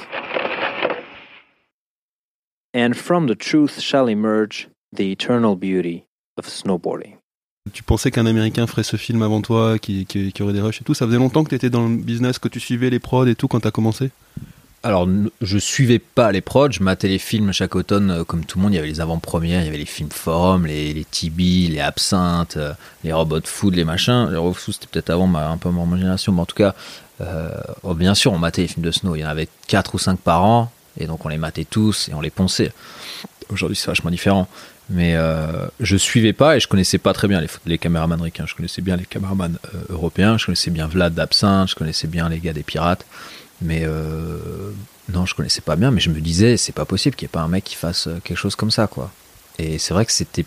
[2.73, 4.69] And from the truth shall emerge
[4.99, 6.05] the eternal beauty
[6.37, 7.17] of snowboarding.
[7.73, 10.81] Tu pensais qu'un Américain ferait ce film avant toi, qui, qui, qui aurait des rushs
[10.81, 10.95] et tout?
[10.95, 13.35] Ça faisait longtemps que tu étais dans le business, que tu suivais les prods et
[13.35, 14.11] tout quand t'as commencé?
[14.85, 15.09] Alors,
[15.41, 18.63] je suivais pas les prods, je matais les films chaque automne, euh, comme tout le
[18.63, 18.73] monde.
[18.73, 21.81] Il y avait les avant-premières, il y avait les films forum, les, les Tibi, les
[21.81, 24.29] Absinthe, euh, les Robot Food, les machins.
[24.31, 26.75] Les Robot Food, c'était peut-être avant ma, un peu mon génération, mais en tout cas,
[27.21, 27.51] euh,
[27.83, 29.17] oh, bien sûr, on matait les films de Snow.
[29.17, 32.09] Il y en avait 4 ou 5 par an, et donc on les matait tous
[32.09, 32.73] et on les ponçait.
[33.51, 34.47] Aujourd'hui, c'est vachement différent.
[34.91, 38.47] Mais euh, je suivais pas et je connaissais pas très bien les, caméramans américains.
[38.47, 42.29] Je connaissais bien les caméramans euh, européens, je connaissais bien Vlad d'Absinthe, je connaissais bien
[42.29, 43.05] les gars des Pirates.
[43.61, 44.71] Mais euh,
[45.13, 47.33] non, je connaissais pas bien, mais je me disais, c'est pas possible qu'il n'y ait
[47.33, 49.11] pas un mec qui fasse euh, quelque chose comme ça, quoi.
[49.59, 50.47] Et c'est vrai que c'était.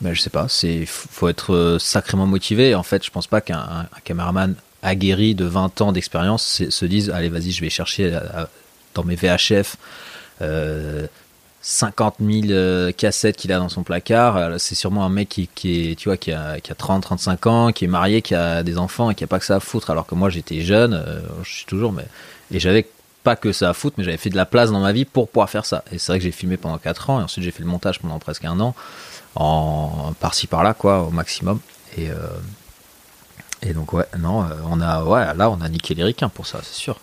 [0.00, 2.74] Ben, je sais pas, c'est faut être sacrément motivé.
[2.74, 6.70] En fait, je pense pas qu'un un- un caméraman aguerri de 20 ans d'expérience se
[6.70, 8.18] se dise, allez, vas-y, je vais chercher
[8.94, 9.76] dans mes VHF
[11.62, 14.36] 50 000 euh, cassettes qu'il a dans son placard.
[14.36, 17.46] Euh, C'est sûrement un mec qui, est, tu vois, qui a, qui a 30, 35
[17.46, 19.60] ans, qui est marié, qui a des enfants et qui a pas que ça à
[19.60, 19.90] foutre.
[19.90, 22.06] Alors que moi, j'étais jeune, euh, je suis toujours, mais
[22.50, 22.88] et j'avais
[23.22, 25.28] pas que ça à foutre, mais j'avais fait de la place dans ma vie pour
[25.28, 25.84] pouvoir faire ça.
[25.92, 28.00] Et c'est vrai que j'ai filmé pendant 4 ans et ensuite j'ai fait le montage
[28.00, 28.74] pendant presque un an,
[29.34, 31.60] en par-ci par-là, quoi, au maximum.
[31.98, 36.74] Et donc ouais, non, on a, là, on a niqué les ricains pour ça, c'est
[36.74, 36.98] sûr.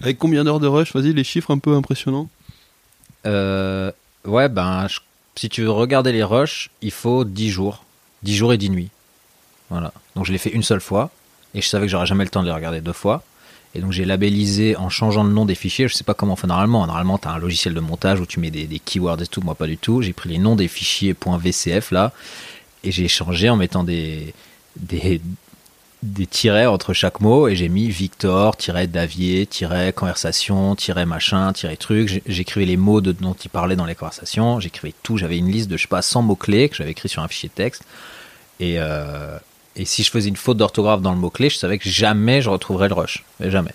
[0.00, 0.94] Avec combien d'heures de rush?
[0.94, 2.28] Vas-y, les chiffres un peu impressionnants.
[3.26, 3.90] Euh,
[4.24, 4.86] ouais, ben,
[5.34, 7.84] si tu veux regarder les rushs, il faut 10 jours.
[8.22, 8.90] 10 jours et 10 nuits.
[9.70, 9.92] Voilà.
[10.14, 11.10] Donc je l'ai fait une seule fois.
[11.54, 13.22] Et je savais que j'aurais jamais le temps de les regarder deux fois.
[13.74, 15.88] Et donc j'ai labellisé en changeant le nom des fichiers.
[15.88, 16.86] Je sais pas comment on fait normalement.
[16.86, 19.40] Normalement, tu as un logiciel de montage où tu mets des, keywords et tout.
[19.42, 20.02] Moi, pas du tout.
[20.02, 22.12] J'ai pris les noms des fichiers .vcf là.
[22.84, 24.34] Et j'ai changé en mettant des,
[26.06, 31.52] des tirets entre chaque mot et j'ai mis Victor, tiret Davier, tiret conversation, tiret machin,
[31.52, 32.22] tiret truc.
[32.26, 34.60] J'écrivais les mots dont il parlait dans les conversations.
[34.60, 35.16] J'écrivais tout.
[35.16, 37.48] J'avais une liste de, je sais pas, 100 mots-clés que j'avais écrit sur un fichier
[37.48, 37.84] texte.
[38.60, 39.38] Et, euh,
[39.74, 42.50] et si je faisais une faute d'orthographe dans le mot-clé, je savais que jamais je
[42.50, 43.24] retrouverais le rush.
[43.40, 43.74] Mais jamais.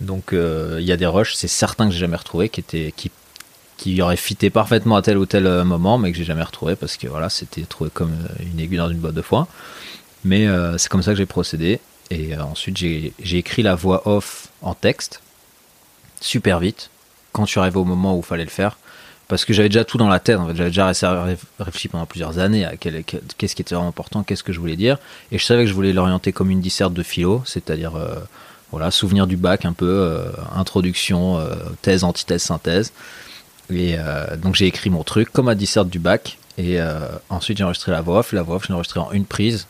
[0.00, 2.92] Donc euh, il y a des rushs, c'est certain que j'ai jamais retrouvé, qui étaient,
[2.96, 3.10] qui,
[3.76, 6.74] qui auraient fité parfaitement à tel ou tel euh, moment, mais que j'ai jamais retrouvé
[6.74, 9.46] parce que voilà, c'était trouvé comme une aiguille dans une boîte de foin.
[10.24, 11.80] Mais euh, c'est comme ça que j'ai procédé.
[12.10, 15.22] Et euh, ensuite, j'ai écrit la voix off en texte,
[16.20, 16.90] super vite,
[17.32, 18.76] quand je suis arrivé au moment où il fallait le faire.
[19.28, 20.88] Parce que j'avais déjà tout dans la tête, j'avais déjà
[21.22, 24.74] ré- réfléchi pendant plusieurs années à qu'est-ce qui était vraiment important, qu'est-ce que je voulais
[24.74, 24.98] dire.
[25.30, 28.16] Et je savais que je voulais l'orienter comme une disserte de philo, c'est-à-dire euh,
[28.72, 31.40] voilà, souvenir du bac un peu, introduction,
[31.82, 32.92] thèse, antithèse, synthèse.
[33.72, 33.96] Et
[34.38, 36.38] donc j'ai écrit mon truc comme à disserte du bac.
[36.58, 36.78] Et
[37.28, 38.32] ensuite j'ai enregistré la voix off.
[38.32, 39.66] La voix off, je l'ai enregistrée en une prise,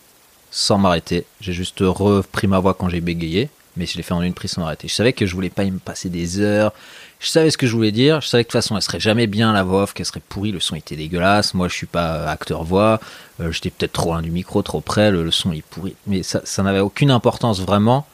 [0.51, 1.25] sans m'arrêter.
[1.41, 4.53] J'ai juste repris ma voix quand j'ai bégayé, mais je l'ai fait en une prise
[4.53, 4.89] sans m'arrêter.
[4.89, 6.73] Je savais que je voulais pas y me passer des heures
[7.21, 8.21] Je savais ce que je voulais dire.
[8.21, 10.23] Je savais que de toute façon, elle serait jamais bien la voix off, qu'elle serait
[10.29, 10.53] pourrie.
[10.53, 11.55] Le son était dégueulasse.
[11.55, 13.01] Moi, je suis pas acteur voix.
[13.41, 15.11] Euh, J'étais peut-être trop loin du micro, trop près.
[15.11, 15.95] Le, son est pourri.
[16.07, 18.07] Mais ça, ça n'avait aucune importance vraiment.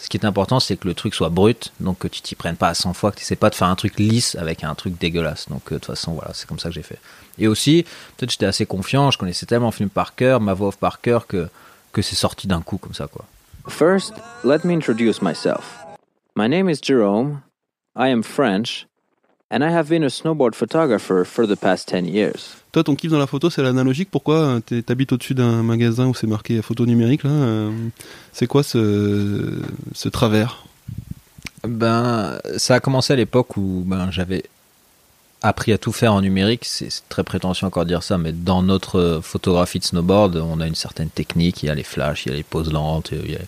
[0.00, 2.56] Ce qui est important, c'est que le truc soit brut, donc que tu t'y prennes
[2.56, 4.74] pas à 100 fois, que tu sais pas de faire un truc lisse avec un
[4.74, 5.50] truc dégueulasse.
[5.50, 6.98] Donc euh, de toute façon, voilà, c'est comme ça que j'ai fait.
[7.38, 7.84] Et aussi,
[8.16, 11.02] peut-être j'étais assez confiant, je connaissais tellement le film par cœur, ma voix off par
[11.02, 11.50] cœur, que,
[11.92, 13.24] que c'est sorti d'un coup comme ça, quoi.
[13.68, 15.78] First, let me introduce myself.
[16.36, 17.40] My name is Jerome.
[17.96, 18.86] I am French,
[19.50, 22.56] and I have been a snowboard photographer for the past 10 years.
[22.72, 24.08] Toi, ton kiff dans la photo, c'est l'analogique.
[24.10, 27.70] Pourquoi euh, t'es- t'habites au-dessus d'un magasin où c'est marqué photo numérique là euh,
[28.32, 29.60] C'est quoi ce,
[29.92, 30.64] ce travers?
[31.66, 34.44] Ben, ça a commencé à l'époque où ben, j'avais
[35.42, 36.64] appris à tout faire en numérique.
[36.64, 40.60] C'est très prétentieux encore de dire ça, mais dans notre euh, photographie de snowboard, on
[40.60, 41.62] a une certaine technique.
[41.62, 43.38] Il y a les flashs, il y a les poses lentes, il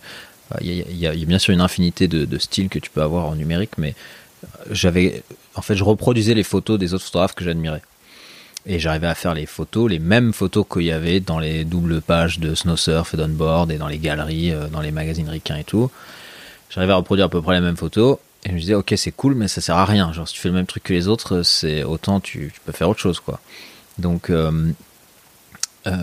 [0.61, 3.94] y a, bien sûr une infinité de, styles que tu peux avoir en numérique, mais
[4.70, 5.22] j'avais,
[5.55, 7.83] en fait, je reproduisais les photos des autres photographes que j'admirais.
[8.64, 12.00] Et j'arrivais à faire les photos, les mêmes photos qu'il y avait dans les doubles
[12.00, 15.57] pages de Snow Surf et d'Onboard et dans les galeries, euh, dans les magazines ricains
[15.57, 15.90] et tout.
[16.70, 18.18] J'arrivais à reproduire à peu près les mêmes photos.
[18.44, 20.12] Et je me disais, ok, c'est cool, mais ça sert à rien.
[20.12, 22.88] Genre, si tu fais le même truc que les autres, c'est autant tu, peux faire
[22.88, 23.40] autre chose, quoi.
[23.98, 24.72] Donc, euh,
[25.87, 25.96] euh,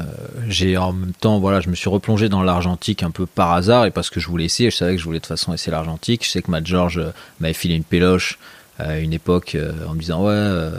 [0.48, 3.86] j'ai en même temps, voilà, je me suis replongé dans l'argentique un peu par hasard
[3.86, 4.72] et parce que je voulais essayer.
[4.72, 6.24] Je savais que je voulais de toute façon essayer l'argentique.
[6.26, 8.40] Je sais que Matt George euh, m'avait filé une péloche
[8.78, 9.58] à une époque
[9.90, 10.72] en me disant, ouais,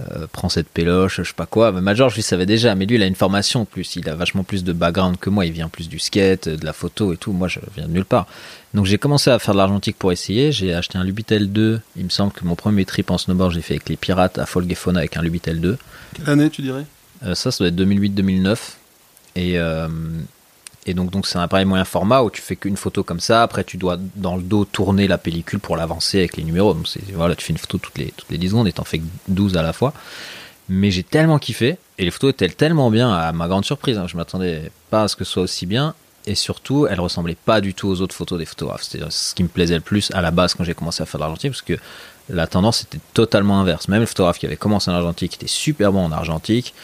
[0.00, 1.72] euh, euh, prends cette péloche, je sais pas quoi.
[1.72, 3.96] Mais Matt George, lui, savait déjà, mais lui, il a une formation en plus.
[3.96, 5.44] Il a vachement plus de background que moi.
[5.44, 7.32] Il vient plus du skate, de la photo et tout.
[7.32, 8.26] Moi, je viens de nulle part.
[8.74, 10.52] Donc j'ai commencé à faire de l'argentique pour essayer.
[10.52, 11.80] J'ai acheté un Lubitel 2.
[11.96, 14.46] Il me semble que mon premier trip en snowboard, j'ai fait avec les pirates à
[14.46, 15.78] Folgefauna avec un Lubitel 2.
[16.14, 16.84] Quelle année tu dirais?
[17.24, 18.58] Euh, ça, ça doit être 2008-2009.
[19.36, 19.88] Et, euh,
[20.88, 23.42] et donc, donc c'est un appareil moyen format où tu fais qu'une photo comme ça.
[23.42, 26.72] Après, tu dois dans le dos tourner la pellicule pour l'avancer avec les numéros.
[26.72, 28.98] Donc, voilà, tu fais une photo toutes les, toutes les 10 secondes et t'en fais
[29.00, 29.92] que 12 à la fois.
[30.70, 31.76] Mais j'ai tellement kiffé.
[31.98, 33.98] Et les photos étaient tellement bien, à ma grande surprise.
[33.98, 34.06] hein.
[34.08, 35.94] Je m'attendais pas à ce que ce soit aussi bien.
[36.24, 38.82] Et surtout, elles ressemblaient pas du tout aux autres photos des photographes.
[38.82, 41.18] C'est ce qui me plaisait le plus à la base quand j'ai commencé à faire
[41.18, 41.74] de l'argentique, parce que
[42.30, 43.88] la tendance était totalement inverse.
[43.88, 46.74] Même les photographes qui avaient commencé en argentique étaient super bons en argentique,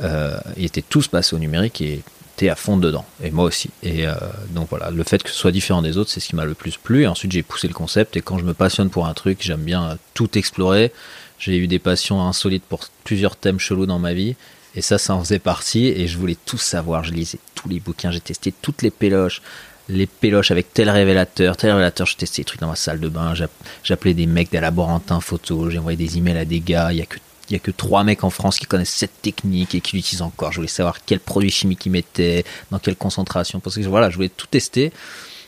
[0.00, 2.02] euh, ils étaient tous passés au numérique et
[2.36, 3.04] étaient à fond dedans.
[3.22, 3.70] Et moi aussi.
[3.82, 4.14] Et euh,
[4.50, 6.54] donc voilà, le fait que ce soit différent des autres, c'est ce qui m'a le
[6.54, 7.02] plus plu.
[7.02, 8.16] Et ensuite, j'ai poussé le concept.
[8.16, 10.92] Et quand je me passionne pour un truc, j'aime bien tout explorer.
[11.38, 14.36] J'ai eu des passions insolites pour plusieurs thèmes chelous dans ma vie.
[14.76, 15.86] Et ça, ça en faisait partie.
[15.86, 17.04] Et je voulais tout savoir.
[17.04, 18.10] Je lisais tous les bouquins.
[18.10, 19.40] J'ai testé toutes les péloches.
[19.88, 22.06] Les péloches avec tel révélateur, tel révélateur.
[22.06, 23.34] Je testais des trucs dans ma salle de bain.
[23.34, 23.50] J'app-
[23.82, 25.70] J'appelais des mecs des laborantins photo.
[25.70, 26.90] Envoyé des emails à des gars.
[26.92, 29.22] Il y a que il y a que trois mecs en France qui connaissent cette
[29.22, 30.52] technique et qui l'utilisent encore.
[30.52, 33.60] Je voulais savoir quel produit chimique ils mettaient, dans quelle concentration.
[33.60, 34.92] Parce que voilà, je voulais tout tester,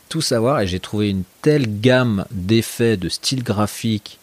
[0.09, 0.61] tout savoir.
[0.61, 4.19] Et j'ai trouvé une telle gamme d'effets, de style graphique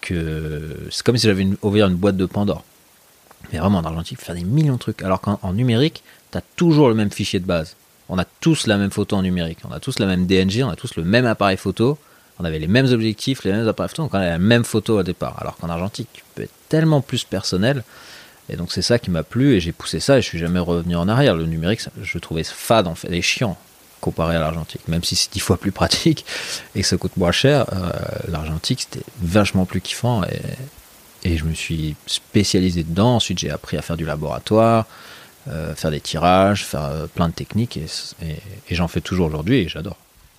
[0.00, 2.64] que c'est comme si j'avais ouvert une boîte de Pandore.
[3.52, 5.02] Mais vraiment en argentique, faire des millions de trucs.
[5.02, 7.76] Alors qu'en en numérique, tu as toujours le même fichier de base.
[8.08, 9.58] On a tous la même photo en numérique.
[9.64, 11.98] On a tous la même DNG, on a tous le même appareil photo.
[12.42, 14.98] On avait les mêmes objectifs, les mêmes appareils photo, donc on avait la même photo
[14.98, 15.36] au départ.
[15.40, 17.84] Alors qu'en argentique, tu peux être tellement plus personnel.
[18.48, 20.58] Et donc c'est ça qui m'a plu et j'ai poussé ça et je suis jamais
[20.58, 21.36] revenu en arrière.
[21.36, 23.56] Le numérique, je trouvais fade en fait, et chiant
[24.00, 24.88] comparé à l'argentique.
[24.88, 26.24] Même si c'est dix fois plus pratique
[26.74, 27.90] et que ça coûte moins cher, euh,
[28.28, 30.22] l'argentique c'était vachement plus kiffant
[31.24, 33.14] et, je me suis spécialisé dedans.
[33.14, 34.86] Ensuite j'ai appris à faire du laboratoire,
[35.46, 37.86] euh, faire des tirages, faire euh, plein de techniques et-
[38.68, 39.96] et j'en fais toujours aujourd'hui et j'adore.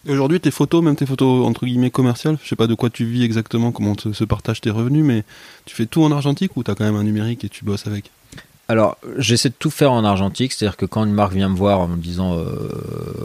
[0.07, 3.05] Aujourd'hui, tes photos, même tes photos entre guillemets commerciales, je sais pas de quoi tu
[3.05, 5.23] vis exactement, comment te- se partagent tes revenus, mais
[5.65, 8.11] tu fais tout en argentique ou t'as quand même un numérique et tu bosses avec?
[8.67, 11.79] Alors, j'essaie de tout faire en argentique, c'est-à-dire que quand une marque vient me voir
[11.79, 12.45] en me disant, euh,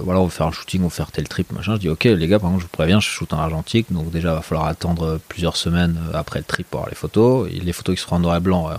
[0.03, 2.05] voilà, on va faire un shooting, on va faire tel trip, machin, je dis, ok,
[2.05, 4.43] les gars, par contre, je vous préviens, je shoot en argentique, donc déjà, il va
[4.43, 7.49] falloir attendre plusieurs semaines après le trip pour avoir les photos.
[7.51, 8.75] Les photos qui seront en noir et blanc, euh,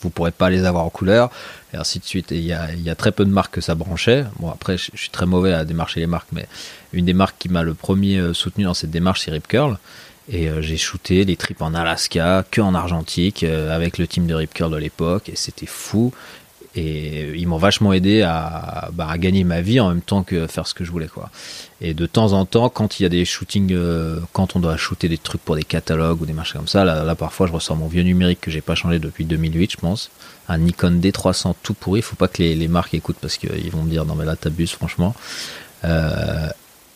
[0.00, 1.30] vous pourrez pas les avoir en couleur,
[1.74, 2.32] et ainsi de suite.
[2.32, 4.24] Et il y a, il y a très peu de marques que ça branchait.
[4.38, 6.46] Bon, après, je je suis très mauvais à démarcher les marques, mais
[6.92, 9.78] une des marques qui m'a le premier euh, soutenu dans cette démarche, c'est Rip Curl.
[10.30, 14.26] Et euh, j'ai shooté les trips en Alaska, que en argentique, euh, avec le team
[14.26, 16.12] de Rip Curl de l'époque, et c'était fou.
[16.74, 20.46] Et ils m'ont vachement aidé à, bah, à gagner ma vie en même temps que
[20.46, 21.08] faire ce que je voulais.
[21.08, 21.30] quoi.
[21.80, 23.74] Et de temps en temps, quand il y a des shootings,
[24.32, 27.14] quand on doit shooter des trucs pour des catalogues ou des marchés comme ça, là,
[27.16, 30.10] parfois je ressors mon vieux numérique que j'ai pas changé depuis 2008, je pense.
[30.48, 32.02] Un Nikon D300 tout pourri.
[32.02, 34.72] Faut pas que les, marques écoutent parce qu'ils vont me dire non mais là t'abuses
[34.72, 35.16] franchement.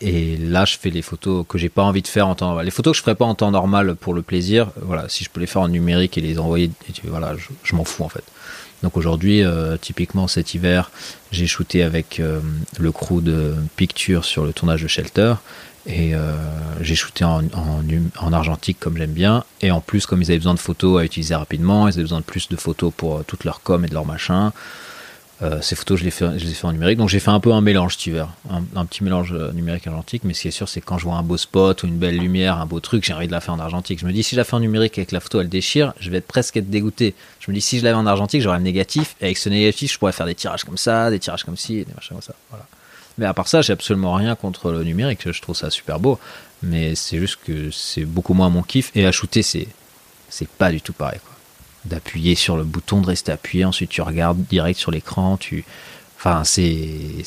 [0.04, 2.60] Et là, je fais les photos que j'ai pas envie de faire en temps.
[2.60, 4.72] Les photos que je ferais pas en temps normal pour le plaisir.
[4.82, 6.72] Voilà, si je peux les faire en numérique et les envoyer,
[7.04, 8.24] voilà, je, m'en fous en fait.
[8.82, 10.90] Donc aujourd'hui, euh, typiquement cet hiver,
[11.30, 12.40] j'ai shooté avec euh,
[12.80, 15.34] le crew de Picture sur le tournage de Shelter.
[15.86, 16.34] Et euh,
[16.80, 19.44] j'ai shooté en, en, argentique comme j'aime bien.
[19.60, 22.20] Et en plus, comme ils avaient besoin de photos à utiliser rapidement, ils avaient besoin
[22.20, 24.52] de plus de photos pour toute leur com et de leur machin.
[25.42, 26.98] Euh, ces photos, je les, fais, ai fait en numérique.
[26.98, 28.28] Donc j'ai fait un peu un mélange cet hiver.
[28.48, 30.22] Un, petit mélange euh, numérique argentique.
[30.24, 31.98] Mais ce qui est sûr, c'est que quand je vois un beau spot ou une
[31.98, 33.98] belle lumière, un beau truc, j'ai envie de la faire en argentique.
[33.98, 35.94] Je me dis, si je la fais en numérique et que la photo elle déchire,
[35.98, 37.14] je vais être presque être dégoûté.
[37.40, 39.16] Je me dis, si je l'avais en argentique, j'aurais le négatif.
[39.20, 41.84] Et avec ce négatif, je pourrais faire des tirages comme ça, des tirages comme ci,
[41.84, 42.34] des machins comme ça.
[42.50, 42.66] Voilà.
[43.18, 45.30] Mais à part ça, j'ai absolument rien contre le numérique.
[45.30, 46.18] Je trouve ça super beau.
[46.62, 48.92] Mais c'est juste que c'est beaucoup moins mon kiff.
[48.94, 49.68] Et à shooter, c'est,
[50.58, 51.18] pas du tout pareil.
[51.84, 53.64] D'appuyer sur le bouton, de rester appuyé.
[53.64, 55.36] Ensuite, tu regardes direct sur l'écran.
[55.36, 55.64] Tu...
[56.16, 57.24] Enfin, c'est,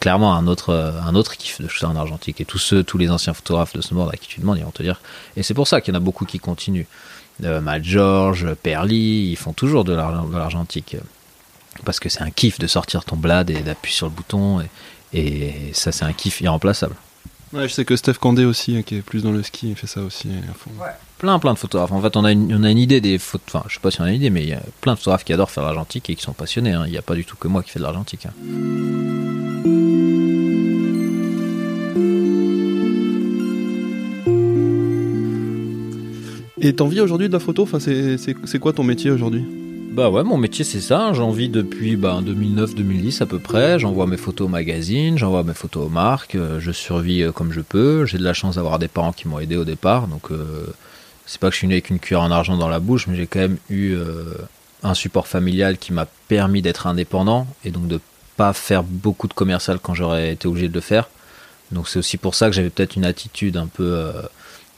[0.00, 2.40] clairement un autre, un autre kiff de shooter en argentique.
[2.40, 4.72] Et tous ceux, tous les anciens photographes de snowboard à qui tu demandes, ils vont
[4.72, 5.00] te dire.
[5.36, 6.86] Et c'est pour ça qu'il y en a beaucoup qui continuent.
[7.44, 10.96] Euh, Matt George, Perly, ils font toujours de, l'ar- de l'argentique
[11.84, 14.68] parce que c'est un kiff de sortir ton blad et d'appuyer sur le bouton et,
[15.12, 16.94] et ça c'est un kiff irremplaçable.
[17.52, 19.76] Ouais, je sais que Steph Candé aussi, hein, qui est plus dans le ski, il
[19.76, 20.70] fait ça aussi à fond.
[21.18, 21.92] Plein plein de photographes.
[21.92, 23.46] En fait, on a une, on a une idée des photos.
[23.54, 24.98] Enfin, je sais pas si on a une idée, mais il y a plein de
[24.98, 26.72] photographes qui adorent faire l'argentique et qui sont passionnés.
[26.72, 26.82] hein.
[26.86, 28.26] Il n'y a pas du tout que moi qui fais de l'argentique.
[28.26, 28.32] hein.
[36.60, 37.62] Et t'en vis aujourd'hui de la photo?
[37.62, 39.44] Enfin, c'est quoi ton métier aujourd'hui?
[39.94, 41.12] Bah ouais, mon métier c'est ça.
[41.12, 43.78] J'en vis depuis bah, 2009-2010 à peu près.
[43.78, 46.34] J'envoie mes photos au magazine, j'envoie mes photos aux marques.
[46.34, 48.04] euh, je survis euh, comme je peux.
[48.04, 50.08] J'ai de la chance d'avoir des parents qui m'ont aidé au départ.
[50.08, 50.66] Donc euh,
[51.26, 53.14] c'est pas que je suis né avec une cuillère en argent dans la bouche, mais
[53.14, 53.96] j'ai quand même eu
[54.82, 58.00] un support familial qui m'a permis d'être indépendant et donc de
[58.36, 61.08] pas faire beaucoup de commercial quand j'aurais été obligé de le faire.
[61.70, 64.10] Donc c'est aussi pour ça que j'avais peut-être une attitude un peu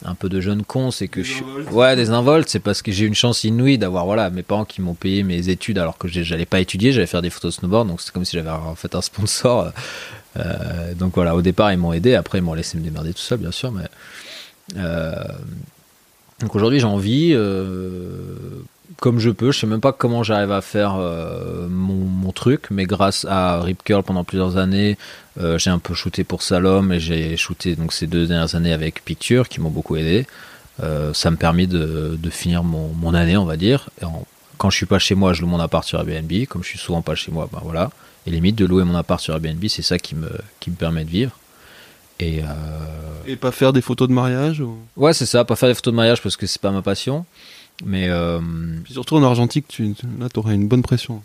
[0.04, 2.92] un peu de jeune con, c'est que je suis ouais des involtes, c'est parce que
[2.92, 5.96] j'ai eu une chance inouïe d'avoir voilà mes parents qui m'ont payé mes études alors
[5.98, 8.36] que j'ai- j'allais pas étudier, j'allais faire des photos de snowboard, donc c'est comme si
[8.36, 9.72] j'avais en fait un sponsor.
[10.38, 13.20] Euh, donc voilà, au départ ils m'ont aidé, après ils m'ont laissé me démerder tout
[13.20, 13.84] seul bien sûr, mais
[14.76, 15.14] euh,
[16.40, 18.10] donc aujourd'hui vis euh,
[19.00, 19.50] comme je peux.
[19.52, 23.60] Je sais même pas comment j'arrive à faire euh, mon, mon truc, mais grâce à
[23.62, 24.98] Rip Curl pendant plusieurs années,
[25.38, 28.72] euh, j'ai un peu shooté pour Salom et j'ai shooté donc ces deux dernières années
[28.72, 30.26] avec Picture qui m'ont beaucoup aidé.
[30.82, 33.88] Euh, ça me permet de, de finir mon, mon année, on va dire.
[34.00, 34.26] Et en-
[34.58, 36.46] quand je suis pas chez moi, je loue mon appart sur Airbnb.
[36.48, 37.90] Comme je suis souvent pas chez moi, ben voilà.
[38.26, 41.04] Et limite de louer mon appart sur Airbnb, c'est ça qui me, qui me permet
[41.04, 41.32] de vivre.
[42.18, 42.46] Et euh,
[43.26, 44.78] Et pas faire des photos de mariage ou...
[44.96, 45.44] ouais, c'est ça.
[45.44, 47.26] Pas faire des photos de mariage parce que c'est pas ma passion.
[47.84, 48.40] Mais euh,
[48.84, 51.22] Puis surtout en argentique, tu, tu- là t'aurais une bonne pression.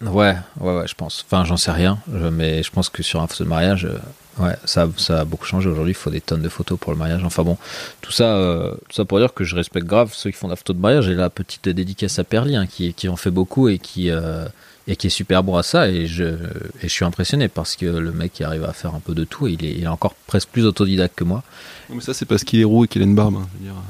[0.00, 1.24] Ouais, ouais, ouais, je pense.
[1.28, 3.98] Enfin, j'en sais rien, mais je pense que sur un photo de mariage, euh,
[4.44, 5.90] ouais, ça, ça a beaucoup changé aujourd'hui.
[5.90, 7.24] Il faut des tonnes de photos pour le mariage.
[7.24, 7.58] Enfin bon,
[8.00, 10.52] tout ça, euh, tout ça pour dire que je respecte grave ceux qui font de
[10.52, 13.32] la photo de mariage et la petite dédicace à Perly, hein, qui, qui en fait
[13.32, 14.46] beaucoup et qui, euh,
[14.86, 15.88] et qui est super bon à ça.
[15.88, 16.36] Et je, et
[16.82, 19.48] je suis impressionné parce que le mec arrive à faire un peu de tout.
[19.48, 21.42] Et il est, il est encore presque plus autodidacte que moi.
[21.90, 23.34] Non, Mais ça, c'est parce qu'il est roux et qu'il a une barbe.
[23.34, 23.82] hein, je veux dire.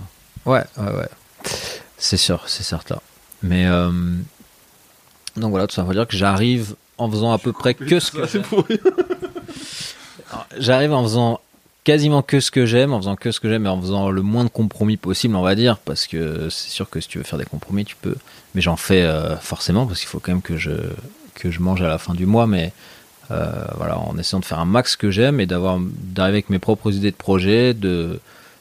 [0.47, 1.09] Ouais, ouais, ouais.
[1.99, 2.99] C'est sûr, c'est certain.
[3.43, 3.91] Mais euh,
[5.39, 8.11] donc voilà, tout ça pour dire que j'arrive en faisant à peu près que ce
[8.13, 8.23] que
[10.59, 11.41] j'arrive en faisant
[11.85, 14.21] quasiment que ce que j'aime, en faisant que ce que j'aime et en faisant le
[14.23, 17.25] moins de compromis possible, on va dire, parce que c'est sûr que si tu veux
[17.25, 18.17] faire des compromis, tu peux.
[18.55, 20.73] Mais j'en fais euh, forcément parce qu'il faut quand même que je
[21.35, 22.73] que je mange à la fin du mois, mais
[23.31, 26.59] euh, voilà, en essayant de faire un max que j'aime et d'avoir d'arriver avec mes
[26.59, 28.21] propres idées de projet, de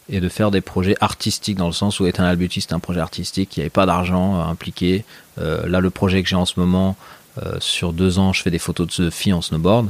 [0.09, 2.99] et de faire des projets artistiques dans le sens où Eternal Beauty c'est un projet
[2.99, 5.03] artistique, il n'y avait pas d'argent euh, impliqué.
[5.39, 6.95] Euh, là, le projet que j'ai en ce moment,
[7.43, 9.89] euh, sur deux ans, je fais des photos de filles en snowboard.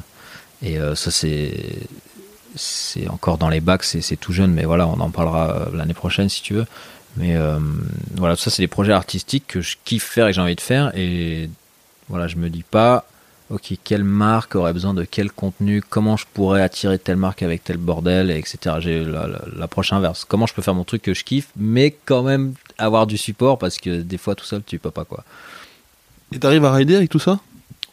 [0.63, 5.67] Et ça, c'est encore dans les bacs, c'est tout jeune, mais voilà, on en parlera
[5.71, 6.65] l'année prochaine si tu veux.
[7.15, 7.37] Mais
[8.15, 10.61] voilà, ça, c'est des projets artistiques que je kiffe faire et que j'ai envie de
[10.61, 10.91] faire.
[10.97, 11.51] Et
[12.09, 13.05] voilà, je me dis pas,
[13.49, 17.63] ok, quelle marque aurait besoin de quel contenu, comment je pourrais attirer telle marque avec
[17.63, 18.75] tel bordel, et etc.
[18.79, 20.25] J'ai la- la- l'approche inverse.
[20.25, 23.57] Comment je peux faire mon truc que je kiffe, mais quand même avoir du support
[23.57, 25.23] parce que des fois tout seul tu peux pas quoi.
[26.33, 27.39] Et t'arrives à rider avec tout ça?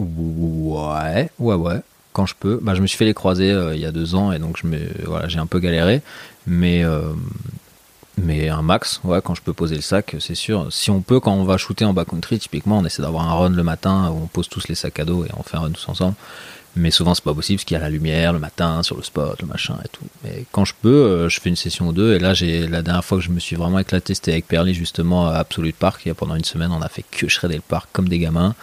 [0.00, 1.80] Ouais, ouais, ouais.
[2.12, 2.58] Quand je peux.
[2.60, 4.56] Bah, je me suis fait les croiser euh, il y a deux ans et donc
[4.60, 6.02] je me, voilà, j'ai un peu galéré.
[6.46, 7.00] Mais, euh,
[8.16, 10.68] mais un max, quand je peux poser le sac, c'est sûr.
[10.70, 13.50] Si on peut, quand on va shooter en backcountry, typiquement, on essaie d'avoir un run
[13.50, 15.70] le matin où on pose tous les sacs à dos et on fait un run
[15.70, 16.14] tous ensemble.
[16.76, 19.02] Mais souvent, c'est pas possible parce qu'il y a la lumière le matin sur le
[19.02, 20.04] spot, le machin et tout.
[20.24, 22.14] Mais quand je peux, euh, je fais une session ou deux.
[22.14, 24.74] Et là, j'ai la dernière fois que je me suis vraiment éclaté, c'était avec Perly
[24.74, 26.06] justement à Absolute Park.
[26.06, 28.54] A pendant une semaine, on a fait que shredder le parc comme des gamins.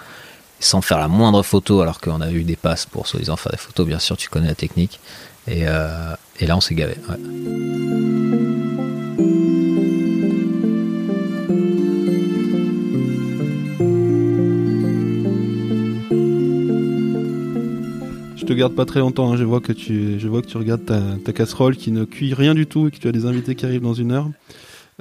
[0.59, 3.57] sans faire la moindre photo, alors qu'on a eu des passes pour soi-disant faire des
[3.57, 4.99] photos, bien sûr, tu connais la technique.
[5.47, 6.95] Et, euh, et là, on s'est gavé.
[18.51, 19.37] Te garde pas très longtemps, hein.
[19.37, 22.53] je, vois que tu, je vois que tu regardes ta, casserole qui ne cuit rien
[22.53, 24.29] du tout et que tu as des invités qui arrivent dans une heure.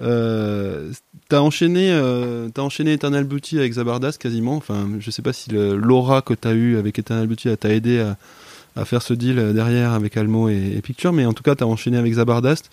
[0.02, 0.90] Euh,
[1.28, 4.56] t'as enchaîné, euh, t'as enchaîné Eternal Beauty avec Zabardast quasiment.
[4.56, 8.84] Enfin, je sais pas si l'aura que t'as eu avec Eternal Beauty t'a aidé à,
[8.84, 11.66] faire ce deal euh, derrière avec Almo et, et Picture, mais en tout cas t'as
[11.66, 12.70] enchaîné avec Zabardast,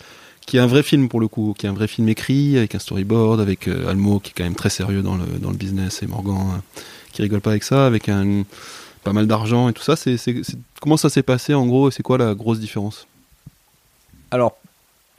[0.47, 2.73] qui est un vrai film pour le coup, qui est un vrai film écrit avec
[2.73, 5.57] un storyboard, avec euh, Almo qui est quand même très sérieux dans le dans le
[5.57, 6.80] business et Morgan euh,
[7.11, 8.43] qui rigole pas avec ça, avec un
[9.08, 9.95] pas mal d'argent et tout ça.
[9.95, 10.18] C'est,
[10.82, 13.08] comment ça s'est passé en gros et c'est quoi la grosse différence?
[14.32, 14.58] Alors,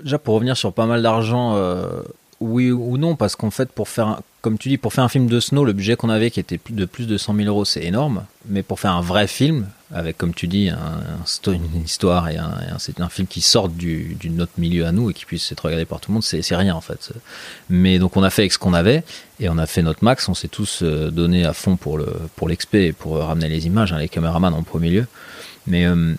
[0.03, 2.03] déjà pour revenir sur pas mal d'argent, euh,
[2.41, 5.09] oui ou non, parce qu'en fait, pour faire, un- comme tu dis, pour faire un
[5.09, 7.64] film de Snow, le budget qu'on avait qui était de plus de 100 000 euros,
[7.64, 8.24] c'est énorme.
[8.49, 10.70] Mais pour faire un vrai film, avec comme tu dis,
[11.47, 12.36] une histoire et
[12.78, 15.64] c'est un film qui sorte du, du notre milieu à nous et qui puisse être
[15.64, 17.11] regardé par tout le monde, c'est rien en fait.
[17.70, 19.03] Mais donc on a fait avec ce qu'on avait
[19.41, 20.28] et on a fait notre max.
[20.28, 23.66] On s'est tous euh, donné à fond pour le pour l'expé et pour ramener les
[23.66, 25.07] images, hein, les caméramans en premier lieu.
[25.66, 26.14] Mais euh,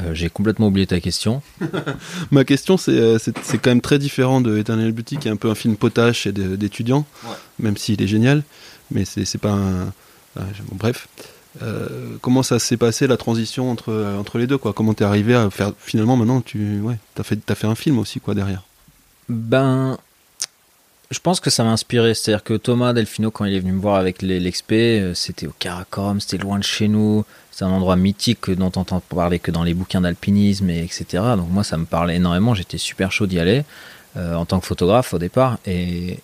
[0.00, 1.42] euh, j'ai complètement oublié ta question.
[2.30, 5.30] Ma question, c'est, euh, c'est, c'est quand même très différent de Eternal Beauty, qui est
[5.30, 7.30] un peu un film potache et de- d'étudiants, Ouais.
[7.58, 8.42] même s'il est génial,
[8.90, 9.84] mais c'est, c'est pas un.
[10.36, 11.08] bon, bref.
[11.62, 14.72] Euh, comment ça s'est passé la transition entre, entre les deux quoi?
[14.72, 17.98] Comment t'es arrivé à faire finalement maintenant tu ouais t'as fait t'as fait un film
[17.98, 18.62] aussi quoi derrière?
[19.28, 19.98] Ben,
[21.10, 22.14] je pense que ça m'a inspiré.
[22.14, 25.46] C'est-à-dire que Thomas Delfino, quand il est venu me voir avec les- l'expé, euh, c'était
[25.46, 27.24] au Karakorum, c'était loin de chez nous.
[27.52, 31.04] C'est un endroit mythique dont on entend parler que dans les bouquins d'alpinisme, et etc.
[31.36, 32.54] Donc moi, ça me parlait énormément.
[32.54, 33.64] J'étais super chaud d'y aller
[34.16, 35.58] euh, en tant que photographe au départ.
[35.66, 36.18] Et,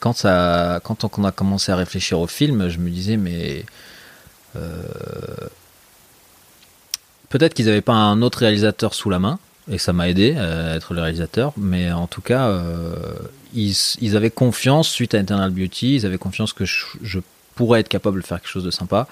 [0.00, 3.64] quand, on a commencé à réfléchir au film, je me disais, mais
[4.56, 4.82] euh,
[7.28, 9.38] peut-être qu'ils n'avaient pas un autre réalisateur sous la main
[9.70, 11.52] et ça m'a aidé à être le réalisateur.
[11.56, 12.94] Mais en tout cas, euh,
[13.54, 17.20] ils, avaient confiance suite à Eternal Beauty, ils avaient confiance que je
[17.54, 19.06] pourrais être capable de faire quelque chose de sympa.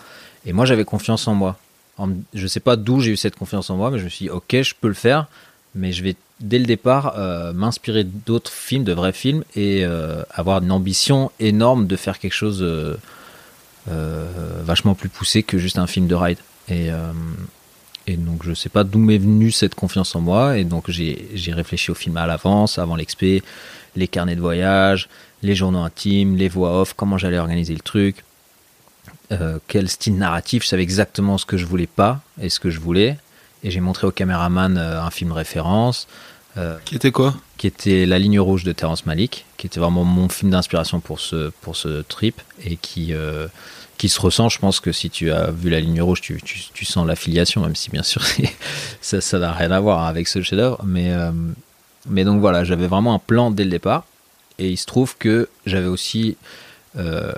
[0.47, 1.59] Et moi, j'avais confiance en moi.
[1.99, 4.25] En, je sais pas d'où j'ai eu cette confiance en moi, mais je me suis
[4.27, 5.27] dit, ok, je peux le faire,
[5.75, 10.23] mais je vais dès le départ euh, m'inspirer d'autres films, de vrais films, et euh,
[10.31, 12.97] avoir une ambition énorme de faire quelque chose euh,
[13.87, 16.39] vachement plus poussé que juste un film de ride.
[16.69, 16.89] Et,
[18.07, 21.53] et donc je sais pas d'où m'est venue cette confiance en moi, et donc j'ai
[21.53, 23.43] réfléchi au film à l'avance, avant l'expé,
[23.97, 25.09] les carnets de voyage,
[25.43, 28.25] les journaux intimes, les voix off, comment j'allais organiser le truc,
[29.33, 32.71] euh, quel style narratif, je savais exactement ce que je voulais pas et ce que
[32.71, 33.17] je voulais,
[33.63, 36.09] et j'ai montré au caméraman euh, un film référence.
[36.57, 37.35] euh, qui était quoi?
[37.57, 41.21] qui était La ligne rouge de Terrence Malick, qui était vraiment mon film d'inspiration pour
[41.21, 43.13] ce, pour ce trip et qui,
[43.99, 44.49] qui se ressent.
[44.49, 47.61] Je pense que si tu as vu La ligne rouge, tu, tu, tu sens l'affiliation,
[47.61, 48.23] même si bien sûr
[49.03, 50.83] ça ça n'a rien à voir avec ce chef-d'œuvre.
[50.87, 51.13] Mais,
[52.09, 54.07] mais donc voilà, j'avais vraiment un plan dès le départ
[54.59, 56.39] et il se trouve que j'avais aussi
[56.97, 57.31] euh,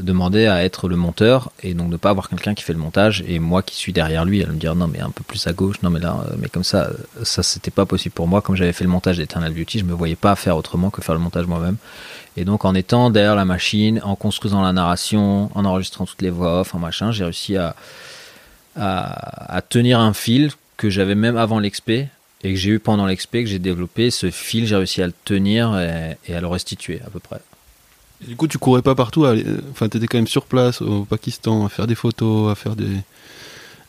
[0.00, 3.22] demandé à être le monteur et donc ne pas avoir quelqu'un qui fait le montage
[3.28, 5.52] et moi qui suis derrière lui à me dire non mais un peu plus à
[5.52, 8.40] gauche non mais là euh, mais comme ça euh, ça c'était pas possible pour moi.
[8.40, 11.14] Comme j'avais fait le montage d'Eternal Beauty je me voyais pas faire autrement que faire
[11.14, 11.76] le montage moi-même.
[12.38, 16.30] Et donc en étant derrière la machine en construisant la narration en enregistrant toutes les
[16.30, 17.76] voix off en machin j'ai réussi à,
[18.74, 22.08] à tenir un fil que j'avais même avant l'expé
[22.42, 24.10] et que j'ai eu pendant l'expé que j'ai développé.
[24.10, 27.40] Ce fil j'ai réussi à le tenir et à le restituer à peu près
[28.20, 29.26] Du coup tu courais pas partout
[29.70, 32.88] enfin t'étais quand même sur place au Pakistan à faire des photos à faire des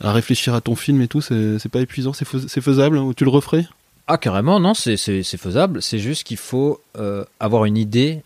[0.01, 3.11] à réfléchir à ton film et tout c'est, pas épuisant c'est, fais- c'est faisable hein,
[3.15, 3.67] tu le referais?
[4.07, 5.81] Ah carrément, non, c'est faisable.
[5.81, 8.21] C'est juste qu'il faut euh, avoir une idée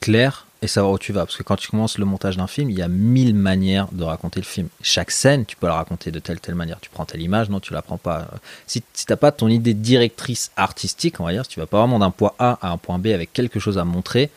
[0.00, 1.24] claire et savoir où tu vas.
[1.26, 4.02] Parce que quand tu commences le montage d'un film, il y a mille manières de
[4.02, 4.66] raconter le film.
[4.82, 6.80] Chaque scène, tu peux la raconter de telle telle manière.
[6.80, 8.26] Tu prends telle image, non, tu la prends pas.
[8.66, 11.78] Si, si t'as pas ton idée directrice artistique, on va dire, si tu vas pas
[11.78, 14.30] vraiment d'un point A à un point B avec quelque chose à montrer,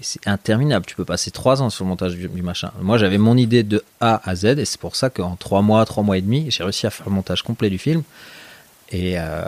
[0.00, 0.86] c'est interminable.
[0.86, 2.72] Tu peux passer trois ans sur le montage du, machin.
[2.80, 5.84] Moi, j'avais mon idée de A à Z et c'est pour ça qu'en trois mois,
[5.84, 8.02] trois mois et demi, j'ai réussi à faire le montage complet du film.
[8.90, 9.44] Et, euh,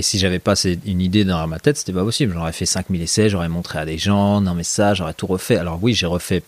[0.00, 2.34] si j'avais pas une idée dans ma tête, c'était pas possible.
[2.34, 5.56] J'aurais fait 5000 essais, j'aurais montré à des gens, non mais ça, j'aurais tout refait.
[5.56, 6.42] Alors oui, j'ai refait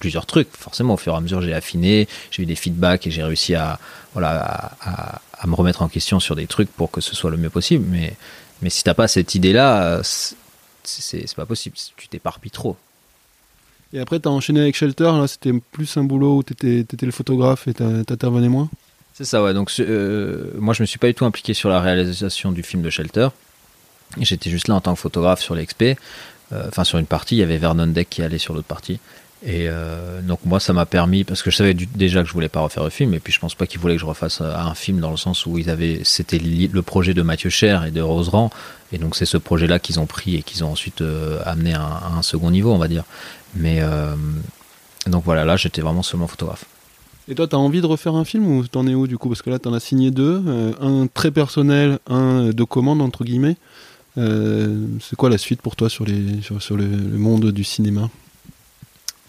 [0.00, 0.48] plusieurs trucs.
[0.56, 3.54] Forcément, au fur et à mesure, j'ai affiné, j'ai eu des feedbacks et j'ai réussi
[3.54, 3.78] à
[4.16, 7.86] me remettre en question sur des trucs pour que ce soit le mieux possible.
[7.88, 8.14] Mais,
[8.62, 10.02] mais si t'as pas cette idée-là, euh,
[10.88, 11.76] c'est pas possible.
[11.96, 12.76] Tu t'éparpilles trop.
[13.92, 17.12] et après t'as enchaîné avec Shelter là c'était plus un boulot où t'étais, t'étais le
[17.12, 18.68] photographe et t'intervenais moins?
[19.14, 19.52] C'est ça, ouais.
[19.52, 22.82] Donc, euh, moi, je me suis pas du tout impliqué sur la réalisation du film
[22.82, 23.30] de Shelter.
[24.20, 25.96] J'étais juste là en tant que photographe sur l'expé.
[26.52, 29.00] Euh, Enfin, sur une partie, il y avait Vernon Deck qui allait sur l'autre partie.
[29.44, 32.48] Et euh, donc moi ça m'a permis parce que je savais déjà que je voulais
[32.48, 34.52] pas refaire le film et puis je pense pas qu'ils voulaient que je refasse euh,
[34.56, 37.92] un film dans le sens où ils avaient c'était le projet de Mathieu Cher et
[37.92, 38.50] de Roseran
[38.92, 41.72] et donc c'est ce projet là qu'ils ont pris et qu'ils ont ensuite euh, amené
[41.74, 43.04] à un, second niveau on va dire.
[43.54, 43.80] Mais
[45.06, 46.64] donc voilà là j'étais vraiment seulement photographe.
[47.30, 49.28] Et toi, t'as envie de refaire un film ou t'en es où du coup?
[49.28, 50.42] Parce que là, t'en as signé deux,
[50.80, 53.56] un très personnel, un de commande entre guillemets.
[54.16, 58.10] C'est quoi la suite pour toi sur, les, sur, le monde du cinéma?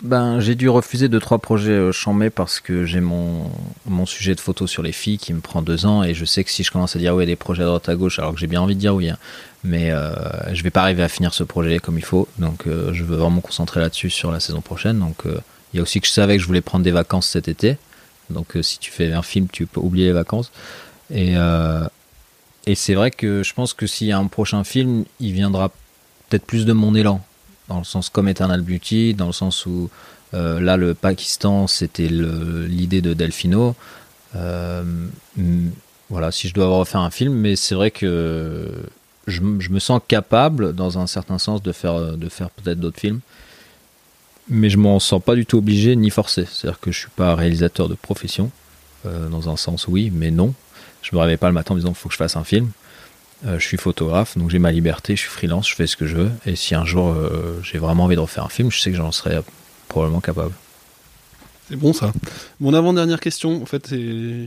[0.01, 3.51] Ben, j'ai dû refuser deux trois projets euh, chambés parce que j'ai mon,
[3.85, 6.45] mon sujet de photo sur les filles qui me prend deux ans et je sais
[6.45, 8.39] que si je commence à dire oui des projets à droite à gauche alors que
[8.39, 9.17] j'ai bien envie de dire oui hein,
[9.63, 10.13] mais euh,
[10.53, 12.27] je vais pas arriver à finir ce projet comme il faut.
[12.37, 14.99] Donc euh, je veux vraiment me concentrer là-dessus sur la saison prochaine.
[14.99, 15.39] Donc euh,
[15.73, 17.77] il y a aussi que je savais que je voulais prendre des vacances cet été.
[18.29, 20.51] Donc euh, si tu fais un film tu peux oublier les vacances.
[21.13, 21.33] Et
[22.65, 25.69] et c'est vrai que je pense que s'il y a un prochain film il viendra
[26.29, 27.21] peut-être plus de mon élan
[27.69, 29.89] dans le sens comme Eternal Beauty, dans le sens où
[30.33, 33.75] euh, là le Pakistan c'était l'idée de Delfino.
[34.35, 34.83] Euh,
[36.09, 38.67] voilà, si je dois refaire un film, mais c'est vrai que
[39.27, 43.19] je me sens capable, dans un certain sens, de faire, de faire peut-être d'autres films.
[44.49, 46.45] Mais je m'en sens pas du tout obligé ni forcé.
[46.51, 48.49] C'est-à-dire que je suis pas réalisateur de profession.
[49.05, 50.53] Euh, dans un sens, oui, mais non.
[51.03, 52.71] Je me réveille pas le matin en me disant faut que je fasse un film.
[53.45, 56.05] Euh, je suis photographe, donc j'ai ma liberté, je suis freelance, je fais ce que
[56.05, 56.31] je veux.
[56.45, 58.97] Et si un jour euh, j'ai vraiment envie de refaire un film, je sais que
[58.97, 59.41] j'en serais
[59.87, 60.51] probablement capable.
[61.69, 62.11] C'est bon ça.
[62.59, 63.89] Mon avant-dernière question, en fait,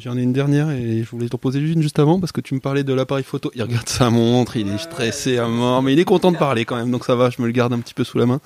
[0.01, 2.53] j'en ai une dernière et je voulais t'en poser une juste avant parce que tu
[2.53, 3.51] me parlais de l'appareil photo.
[3.55, 6.64] Il regarde sa montre, il est stressé à mort, mais il est content de parler
[6.64, 8.40] quand même, donc ça va, je me le garde un petit peu sous la main.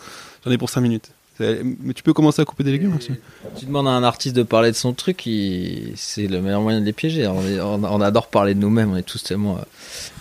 [0.44, 1.10] J'en ai pour 5 minutes.
[1.40, 3.10] Mais tu peux commencer à couper des légumes aussi.
[3.58, 6.80] Tu demandes à un artiste de parler de son truc, il- c'est le meilleur moyen
[6.80, 7.26] de les piéger.
[7.26, 9.58] On, est- on- on adore parler de nous-mêmes, on est tous tellement.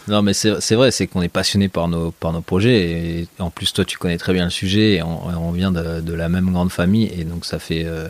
[0.08, 2.82] Non, mais c'est vrai, c'est qu'on est passionné par nos, par nos projets.
[3.22, 6.02] Et en plus, toi, tu connais très bien le sujet et on, on vient de,
[6.02, 7.12] de la même grande famille.
[7.18, 7.84] Et donc, ça fait.
[7.86, 8.08] euh,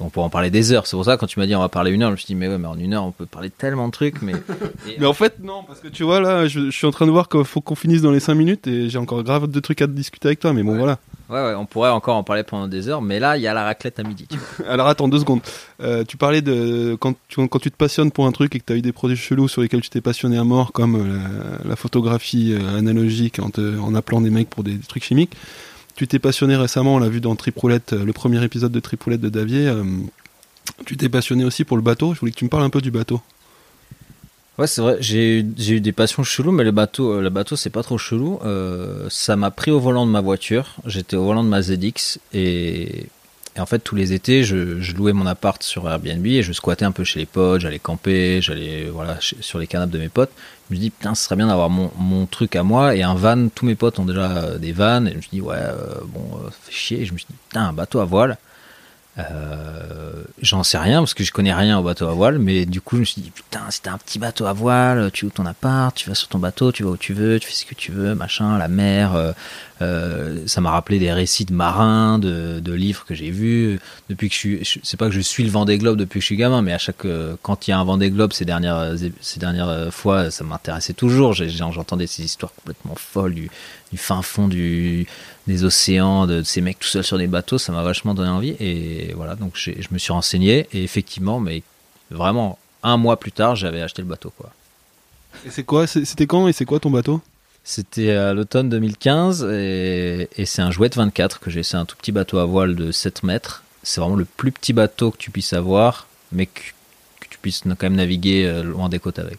[0.00, 0.86] on pourrait en parler des heures.
[0.88, 2.26] C'est pour ça, quand tu m'as dit on va parler une heure, je me suis
[2.26, 4.22] dit, mais ouais, mais en une heure, on peut parler tellement de trucs.
[4.22, 6.90] Mais, et- Mais en fait, non, parce que tu vois, là, je, je suis en
[6.90, 9.46] train de voir qu'il faut qu'on finisse dans les 5 minutes et j'ai encore grave
[9.46, 10.98] de trucs à discuter avec toi, mais bon, voilà.
[11.30, 13.64] Ouais, on pourrait encore en parler pendant des heures, mais là, il y a la
[13.64, 14.26] raclette à midi.
[14.28, 14.38] tu.
[14.68, 15.40] Alors attends deux secondes.
[15.80, 18.64] Euh, tu parlais de quand tu, quand tu te passionnes pour un truc et que
[18.66, 21.58] tu as eu des projets chelous sur lesquels tu t'es passionné à mort, comme euh,
[21.64, 25.32] la, photographie euh, analogique en, appelant des mecs pour des, trucs chimiques.
[25.96, 29.28] Tu t'es passionné récemment, on l'a vu dans Tripoulette, le premier épisode de Tripoulette de
[29.28, 29.72] Davier.
[30.84, 32.14] tu t'es passionné aussi pour le bateau.
[32.14, 33.22] Je voulais que tu me parles un peu du bateau.
[34.56, 37.70] Ouais, c'est vrai, j'ai eu, des passions cheloues, mais le bateau, euh, le bateau c'est
[37.70, 38.38] pas trop chelou.
[38.44, 40.76] Euh, ça m'a pris au volant de ma voiture.
[40.86, 43.06] J'étais au volant de ma ZX et,
[43.58, 44.56] en fait, tous les étés, je,
[44.94, 48.40] louais mon appart sur Airbnb et je squattais un peu chez les potes, j'allais camper,
[48.40, 50.30] j'allais voilà, sur les canapes de mes potes.
[50.70, 53.14] Je me dis, putain, ce serait bien d'avoir mon, mon truc à moi et un
[53.14, 53.48] van.
[53.48, 55.58] Tous mes potes ont déjà euh, des vannes et je me suis dit, ouais,
[56.06, 57.00] bon, euh, chier.
[57.00, 58.38] Et je me suis dit, putain, un bateau à voile.
[59.18, 62.80] Euh, J'en sais rien parce que je connais rien au bateau à voile, mais du
[62.80, 65.46] coup je me suis dit putain, t'as un petit bateau à voile, tu ouvres ton
[65.46, 67.74] appart, tu vas sur ton bateau, tu vas où tu veux, tu fais ce que
[67.74, 69.14] tu veux, machin, la mer.
[69.14, 69.32] euh,
[69.82, 74.34] euh, ça m'a rappelé des récits de marins, de, livres que j'ai vus depuis que
[74.34, 74.80] je suis.
[74.82, 76.78] C'est pas que je suis le Vendée Globe depuis que je suis gamin, mais à
[76.78, 77.06] chaque
[77.42, 81.32] quand il y a un Vendée Globe ces dernières ces dernières fois, ça m'intéressait toujours.
[81.32, 83.50] J'entendais ces histoires complètement folles du,
[83.92, 85.06] du fin fond du
[85.46, 88.30] des océans, de, de ces mecs tout seuls sur des bateaux, ça m'a vachement donné
[88.30, 88.56] envie.
[88.60, 91.62] Et voilà, donc je me suis renseigné et effectivement, mais
[92.10, 94.50] vraiment un mois plus tard, j'avais acheté le bateau quoi.
[95.46, 97.20] Et c'est quoi C'était quand et c'est quoi ton bateau?
[97.64, 101.62] C'était à l'automne 2015 et, et c'est un Jouette 24 que j'ai.
[101.62, 103.62] C'est un tout petit bateau à voile de 7 mètres.
[103.82, 106.60] C'est vraiment le plus petit bateau que tu puisses avoir, mais que,
[107.20, 109.38] que tu puisses quand même naviguer euh, loin des côtes avec.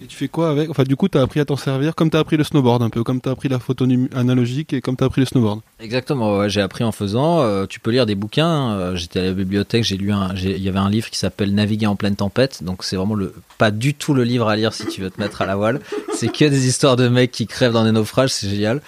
[0.00, 2.20] Et tu fais quoi avec Enfin, du coup, t'as appris à t'en servir comme t'as
[2.20, 3.84] appris le snowboard un peu, comme t'as appris la photo
[4.14, 5.60] analogique et comme t'as appris le snowboard.
[5.80, 7.40] Exactement, j'ai appris en faisant.
[7.40, 8.70] Euh, tu peux lire des bouquins.
[8.72, 10.32] Euh, J'étais à la bibliothèque, j'ai lu un.
[10.36, 12.62] Il y avait un livre qui s'appelle Naviguer en pleine tempête.
[12.62, 15.20] Donc c'est vraiment le pas du tout le livre à lire si tu veux te
[15.20, 15.80] mettre à la voile.
[16.14, 18.80] C'est que des histoires de mecs qui crèvent dans des naufrages, c'est génial.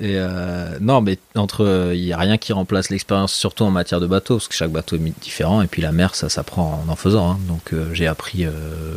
[0.00, 4.00] Et euh, non, mais entre, il y a rien qui remplace l'expérience, surtout en matière
[4.00, 5.62] de bateau, parce que chaque bateau est différent.
[5.62, 7.32] Et puis la mer, ça s'apprend en en faisant.
[7.32, 7.38] hein.
[7.46, 8.50] Donc euh, j'ai appris euh,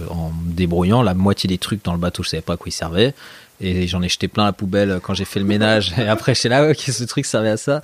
[0.09, 1.03] en débrouillant.
[1.03, 3.13] La moitié des trucs dans le bateau, je savais pas à quoi ils servaient.
[3.61, 5.93] Et j'en ai jeté plein à la poubelle quand j'ai fait le ménage.
[5.97, 7.83] Et après, je suis là, ok, ce truc servait à ça.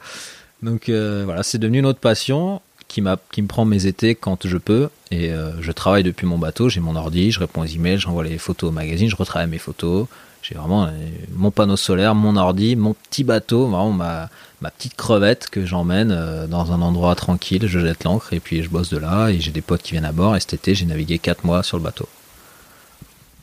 [0.63, 4.47] Donc euh, voilà, c'est devenu une autre passion qui, qui me prend mes étés quand
[4.47, 4.89] je peux.
[5.11, 8.23] Et euh, je travaille depuis mon bateau, j'ai mon ordi, je réponds aux emails, j'envoie
[8.23, 10.07] les photos au magazine, je retravaille mes photos.
[10.43, 10.89] J'ai vraiment euh,
[11.33, 14.29] mon panneau solaire, mon ordi, mon petit bateau, vraiment ma,
[14.61, 17.65] ma petite crevette que j'emmène euh, dans un endroit tranquille.
[17.65, 19.29] Je jette l'ancre et puis je bosse de là.
[19.29, 20.35] Et j'ai des potes qui viennent à bord.
[20.35, 22.07] Et cet été, j'ai navigué 4 mois sur le bateau.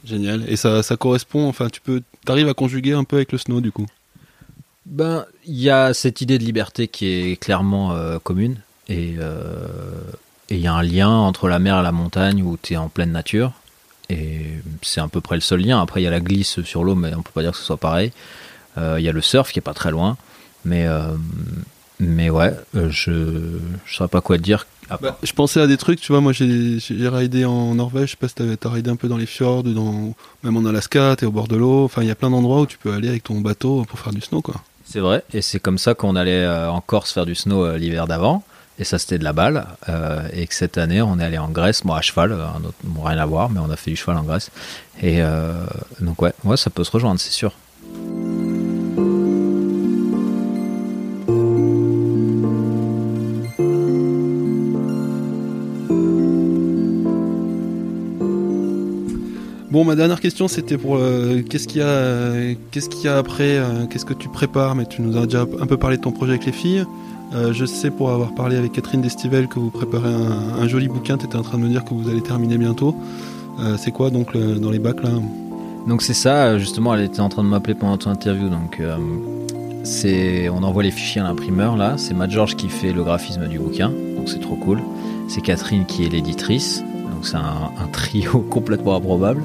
[0.05, 0.45] Génial.
[0.49, 3.61] Et ça, ça correspond, enfin, tu peux, t'arrives à conjuguer un peu avec le snow
[3.61, 3.87] du coup?
[4.87, 8.57] Ben, il y a cette idée de liberté qui est clairement euh, commune.
[8.89, 9.69] Et euh,
[10.51, 12.77] et il y a un lien entre la mer et la montagne où tu es
[12.77, 13.53] en pleine nature.
[14.09, 14.40] Et
[14.83, 15.81] c'est à peu près le seul lien.
[15.81, 17.65] Après, il y a la glisse sur l'eau, mais on peut pas dire que ce
[17.65, 18.13] soit pareil.
[18.79, 20.17] Euh, Il y a le surf qui est pas très loin.
[20.65, 21.09] Mais, euh,
[21.99, 24.67] mais ouais, euh, je ne saurais pas quoi te dire.
[25.01, 28.17] Bah, je pensais à des trucs, tu vois, moi j'ai raidé en Norvège, je sais
[28.17, 31.27] pas si t'as- t'as raidé un peu dans les fjords, dans, même en Alaska, t'es
[31.27, 33.23] au bord de l'eau, enfin il y a plein d'endroits où tu peux aller avec
[33.23, 34.57] ton bateau pour faire du snow quoi.
[34.85, 38.43] C'est vrai, et c'est comme ça qu'on allait en Corse faire du snow l'hiver d'avant,
[38.81, 41.51] et ça c'était de la balle, euh, et que cette année on est allé en
[41.51, 42.47] Grèce, moi à cheval, euh,
[43.05, 44.51] rien à voir, mais on a fait du cheval en Grèce,
[45.03, 45.53] et euh,
[46.01, 47.53] donc ouais, ça peut se rejoindre, c'est sûr.
[59.71, 60.99] Bon, ma dernière question c'était pour
[61.51, 63.61] qu'est-ce qu'il y a, qu'est-ce qu'il y a après,
[63.91, 66.33] qu'est-ce que tu prépares, mais tu nous as déjà un peu parlé de ton projet
[66.33, 66.87] avec les filles.
[67.33, 71.17] Euh, je sais pour avoir parlé avec Catherine Destivelle que vous préparez un, joli bouquin,
[71.17, 72.97] tu étais en train de me dire que vous allez terminer bientôt.
[73.61, 75.11] Euh, c'est quoi donc dans les bacs là?
[75.87, 80.51] Donc c'est ça, justement, elle était en train de m'appeler pendant ton interview, donc euh,
[80.51, 83.59] on envoie les fichiers à l'imprimeur là, c'est Matt George qui fait le graphisme du
[83.59, 84.83] bouquin, donc c'est trop cool.
[85.29, 89.43] C'est Catherine qui est l'éditrice, donc c'est un trio complètement improbable,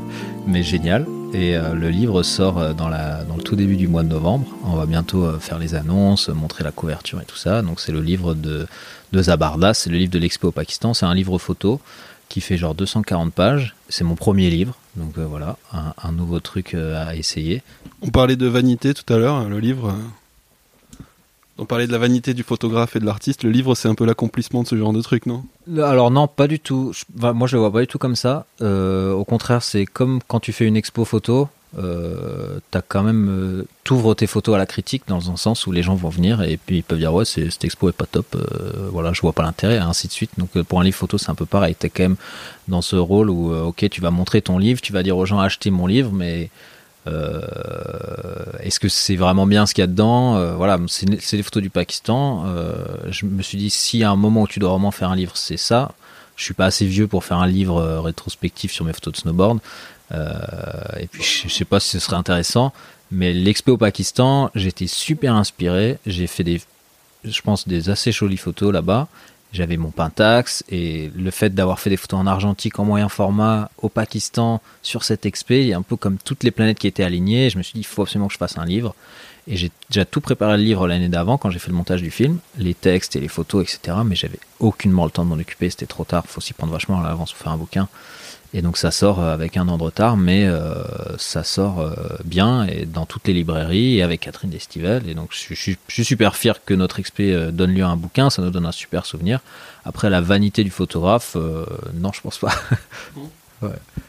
[0.47, 1.05] mais génial.
[1.33, 4.47] Et euh, le livre sort euh, dans, le tout début du mois de novembre.
[4.63, 7.61] On va bientôt euh, faire les annonces, montrer la couverture et tout ça.
[7.61, 8.67] Donc c'est le livre de,
[9.13, 10.93] Zabarda, c'est le livre de l'expo au Pakistan.
[10.93, 11.79] C'est un livre photo
[12.29, 13.75] qui fait genre 240 pages.
[13.89, 17.61] C'est mon premier livre, donc voilà, un, nouveau truc à essayer.
[18.01, 19.93] On parlait de vanité tout à l'heure, le livre.
[21.57, 23.43] On parlait de la vanité du photographe et de l'artiste.
[23.43, 25.45] Le livre, c'est un peu l'accomplissement de ce genre de truc, non?
[25.77, 26.91] Alors non, pas du tout.
[27.15, 28.45] Moi, je le vois pas du tout comme ça.
[28.61, 31.47] Euh, au contraire, c'est comme quand tu fais une expo photo.
[31.77, 35.73] Euh, t'as quand même euh, t'ouvres tes photos à la critique dans un sens où
[35.73, 38.33] les gens vont venir et puis ils peuvent dire ouais cette expo est pas top
[38.35, 41.29] euh, voilà je vois pas l'intérêt ainsi de suite donc pour un livre photo c'est
[41.29, 42.15] un peu pareil t'es quand même
[42.69, 45.39] dans ce rôle où ok tu vas montrer ton livre tu vas dire aux gens
[45.39, 46.49] achetez mon livre mais
[47.07, 51.61] est-ce que c'est vraiment bien ce qu'il y a dedans Euh, Voilà, c'est les photos
[51.61, 52.43] du Pakistan.
[52.47, 52.73] Euh,
[53.09, 55.37] je me suis dit, y a un moment où tu dois vraiment faire un livre,
[55.37, 55.91] c'est ça.
[56.35, 59.17] Je suis pas assez vieux pour faire un livre euh, rétrospectif sur mes photos de
[59.19, 59.59] snowboard.
[60.11, 60.33] Euh,
[60.99, 62.73] et puis, je, je sais pas si ce serait intéressant.
[63.11, 65.99] Mais l'expo au Pakistan, j'étais super inspiré.
[66.05, 66.61] J'ai fait des,
[67.23, 69.07] je pense, des assez jolies photos là-bas.
[69.55, 73.71] J'avais mon Pentax et le fait d'avoir fait des photos en argentique en moyen format
[73.81, 75.01] au Pakistan sur
[75.49, 77.49] y a un peu comme toutes les planètes qui étaient alignées.
[77.49, 78.93] Je me suis dit, il faut absolument que je fasse un livre.
[79.47, 82.11] Et j'ai déjà tout préparé le livre l'année d'avant quand j'ai fait le montage du
[82.11, 83.99] film, les textes et les photos, etc.
[84.03, 86.25] Mais j'avais aucunement le temps de m'en occuper, c'était trop tard.
[86.27, 87.87] faut s'y prendre vachement à l'avance pour faire un bouquin.
[88.53, 90.75] Et donc ça sort euh, avec un an de retard, mais euh,
[91.17, 91.93] ça sort euh,
[92.23, 95.09] bien et dans toutes les librairies et avec Catherine Destivelle.
[95.09, 98.41] Et donc je, suis- super fier que notre expé donne lieu à un bouquin, ça
[98.41, 99.41] nous donne un super souvenir.
[99.83, 101.35] Après la vanité du photographe,
[101.93, 102.53] non je pense pas.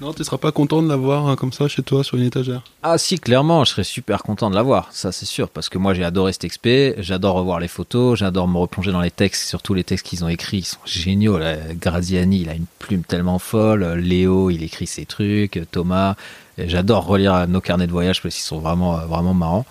[0.00, 2.62] Non, tu seras pas content de l'avoir hein, comme ça chez toi sur une étagère?
[2.82, 5.94] Ah si, clairement, je serais super content de l'avoir, ça c'est sûr, parce que moi
[5.94, 9.72] j'ai adoré cet expé, j'adore revoir les photos, j'adore me replonger dans les textes, surtout
[9.72, 11.38] les textes qu'ils ont écrits, ils sont géniaux.
[11.38, 11.56] Là.
[11.74, 16.16] Graziani, il a une plume tellement folle, Léo, il écrit ses trucs, Thomas,
[16.58, 19.66] j'adore relire nos carnets de voyage parce qu'ils sont vraiment, vraiment marrants.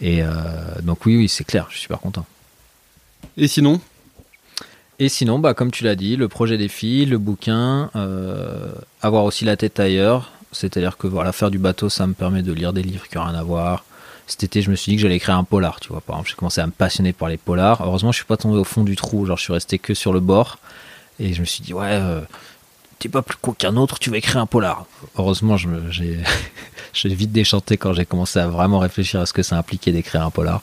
[0.00, 0.28] Et euh,
[0.82, 2.24] donc oui, oui, c'est clair, je suis super content.
[3.36, 3.80] Et sinon?
[4.98, 9.24] Et sinon, bah, comme tu l'as dit, le projet des filles, le bouquin, euh, avoir
[9.24, 10.32] aussi la tête ailleurs.
[10.50, 13.24] C'est-à-dire que voilà, faire du bateau, ça me permet de lire des livres qui n'ont
[13.24, 13.84] rien à voir.
[14.26, 16.00] Cet été, je me suis dit que j'allais écrire un polar, tu vois.
[16.00, 17.80] Par exemple, j'ai commencé à me passionner par les polars.
[17.86, 19.24] Heureusement, je suis pas tombé au fond du trou.
[19.24, 20.58] Genre, je suis resté que sur le bord.
[21.20, 22.20] Et je me suis dit, ouais, euh,
[22.98, 24.86] t'es pas plus con qu'un autre, tu vas écrire un polar.
[25.16, 26.18] Heureusement, je me- j'ai
[26.92, 30.22] j'ai vite déchanté quand j'ai commencé à vraiment réfléchir à ce que ça impliquait d'écrire
[30.24, 30.62] un polar.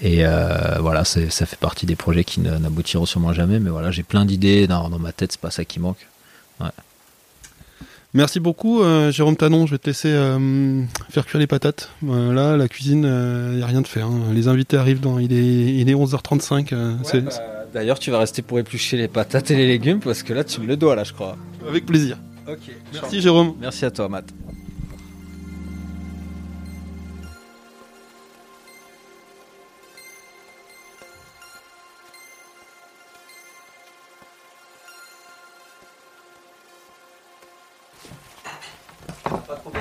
[0.00, 3.58] Et euh, voilà, ça fait partie des projets qui ne- n'aboutiront sûrement jamais.
[3.60, 6.06] Mais voilà, j'ai plein d'idées dans, dans ma tête, c'est pas ça qui manque.
[8.14, 9.66] Merci beaucoup, euh, Jérôme Tanon.
[9.66, 11.90] Je vais te laisser euh, faire cuire les patates.
[12.08, 14.00] Euh, là, la cuisine, il n'y a rien de fait.
[14.00, 14.10] hein.
[14.32, 15.18] Les invités arrivent dans.
[15.18, 16.72] Il est, il est 11h35.
[16.72, 17.30] euh, c'est- bah,
[17.74, 20.58] D'ailleurs, tu vas rester pour éplucher les patates et les légumes parce que là, tu
[20.62, 21.36] me le dois, là, je crois.
[21.68, 22.16] Avec plaisir.
[22.48, 22.58] Ok.
[22.94, 23.52] Merci, Jérôme.
[23.60, 24.24] Merci à toi, Matt.
[39.28, 39.77] Pas trop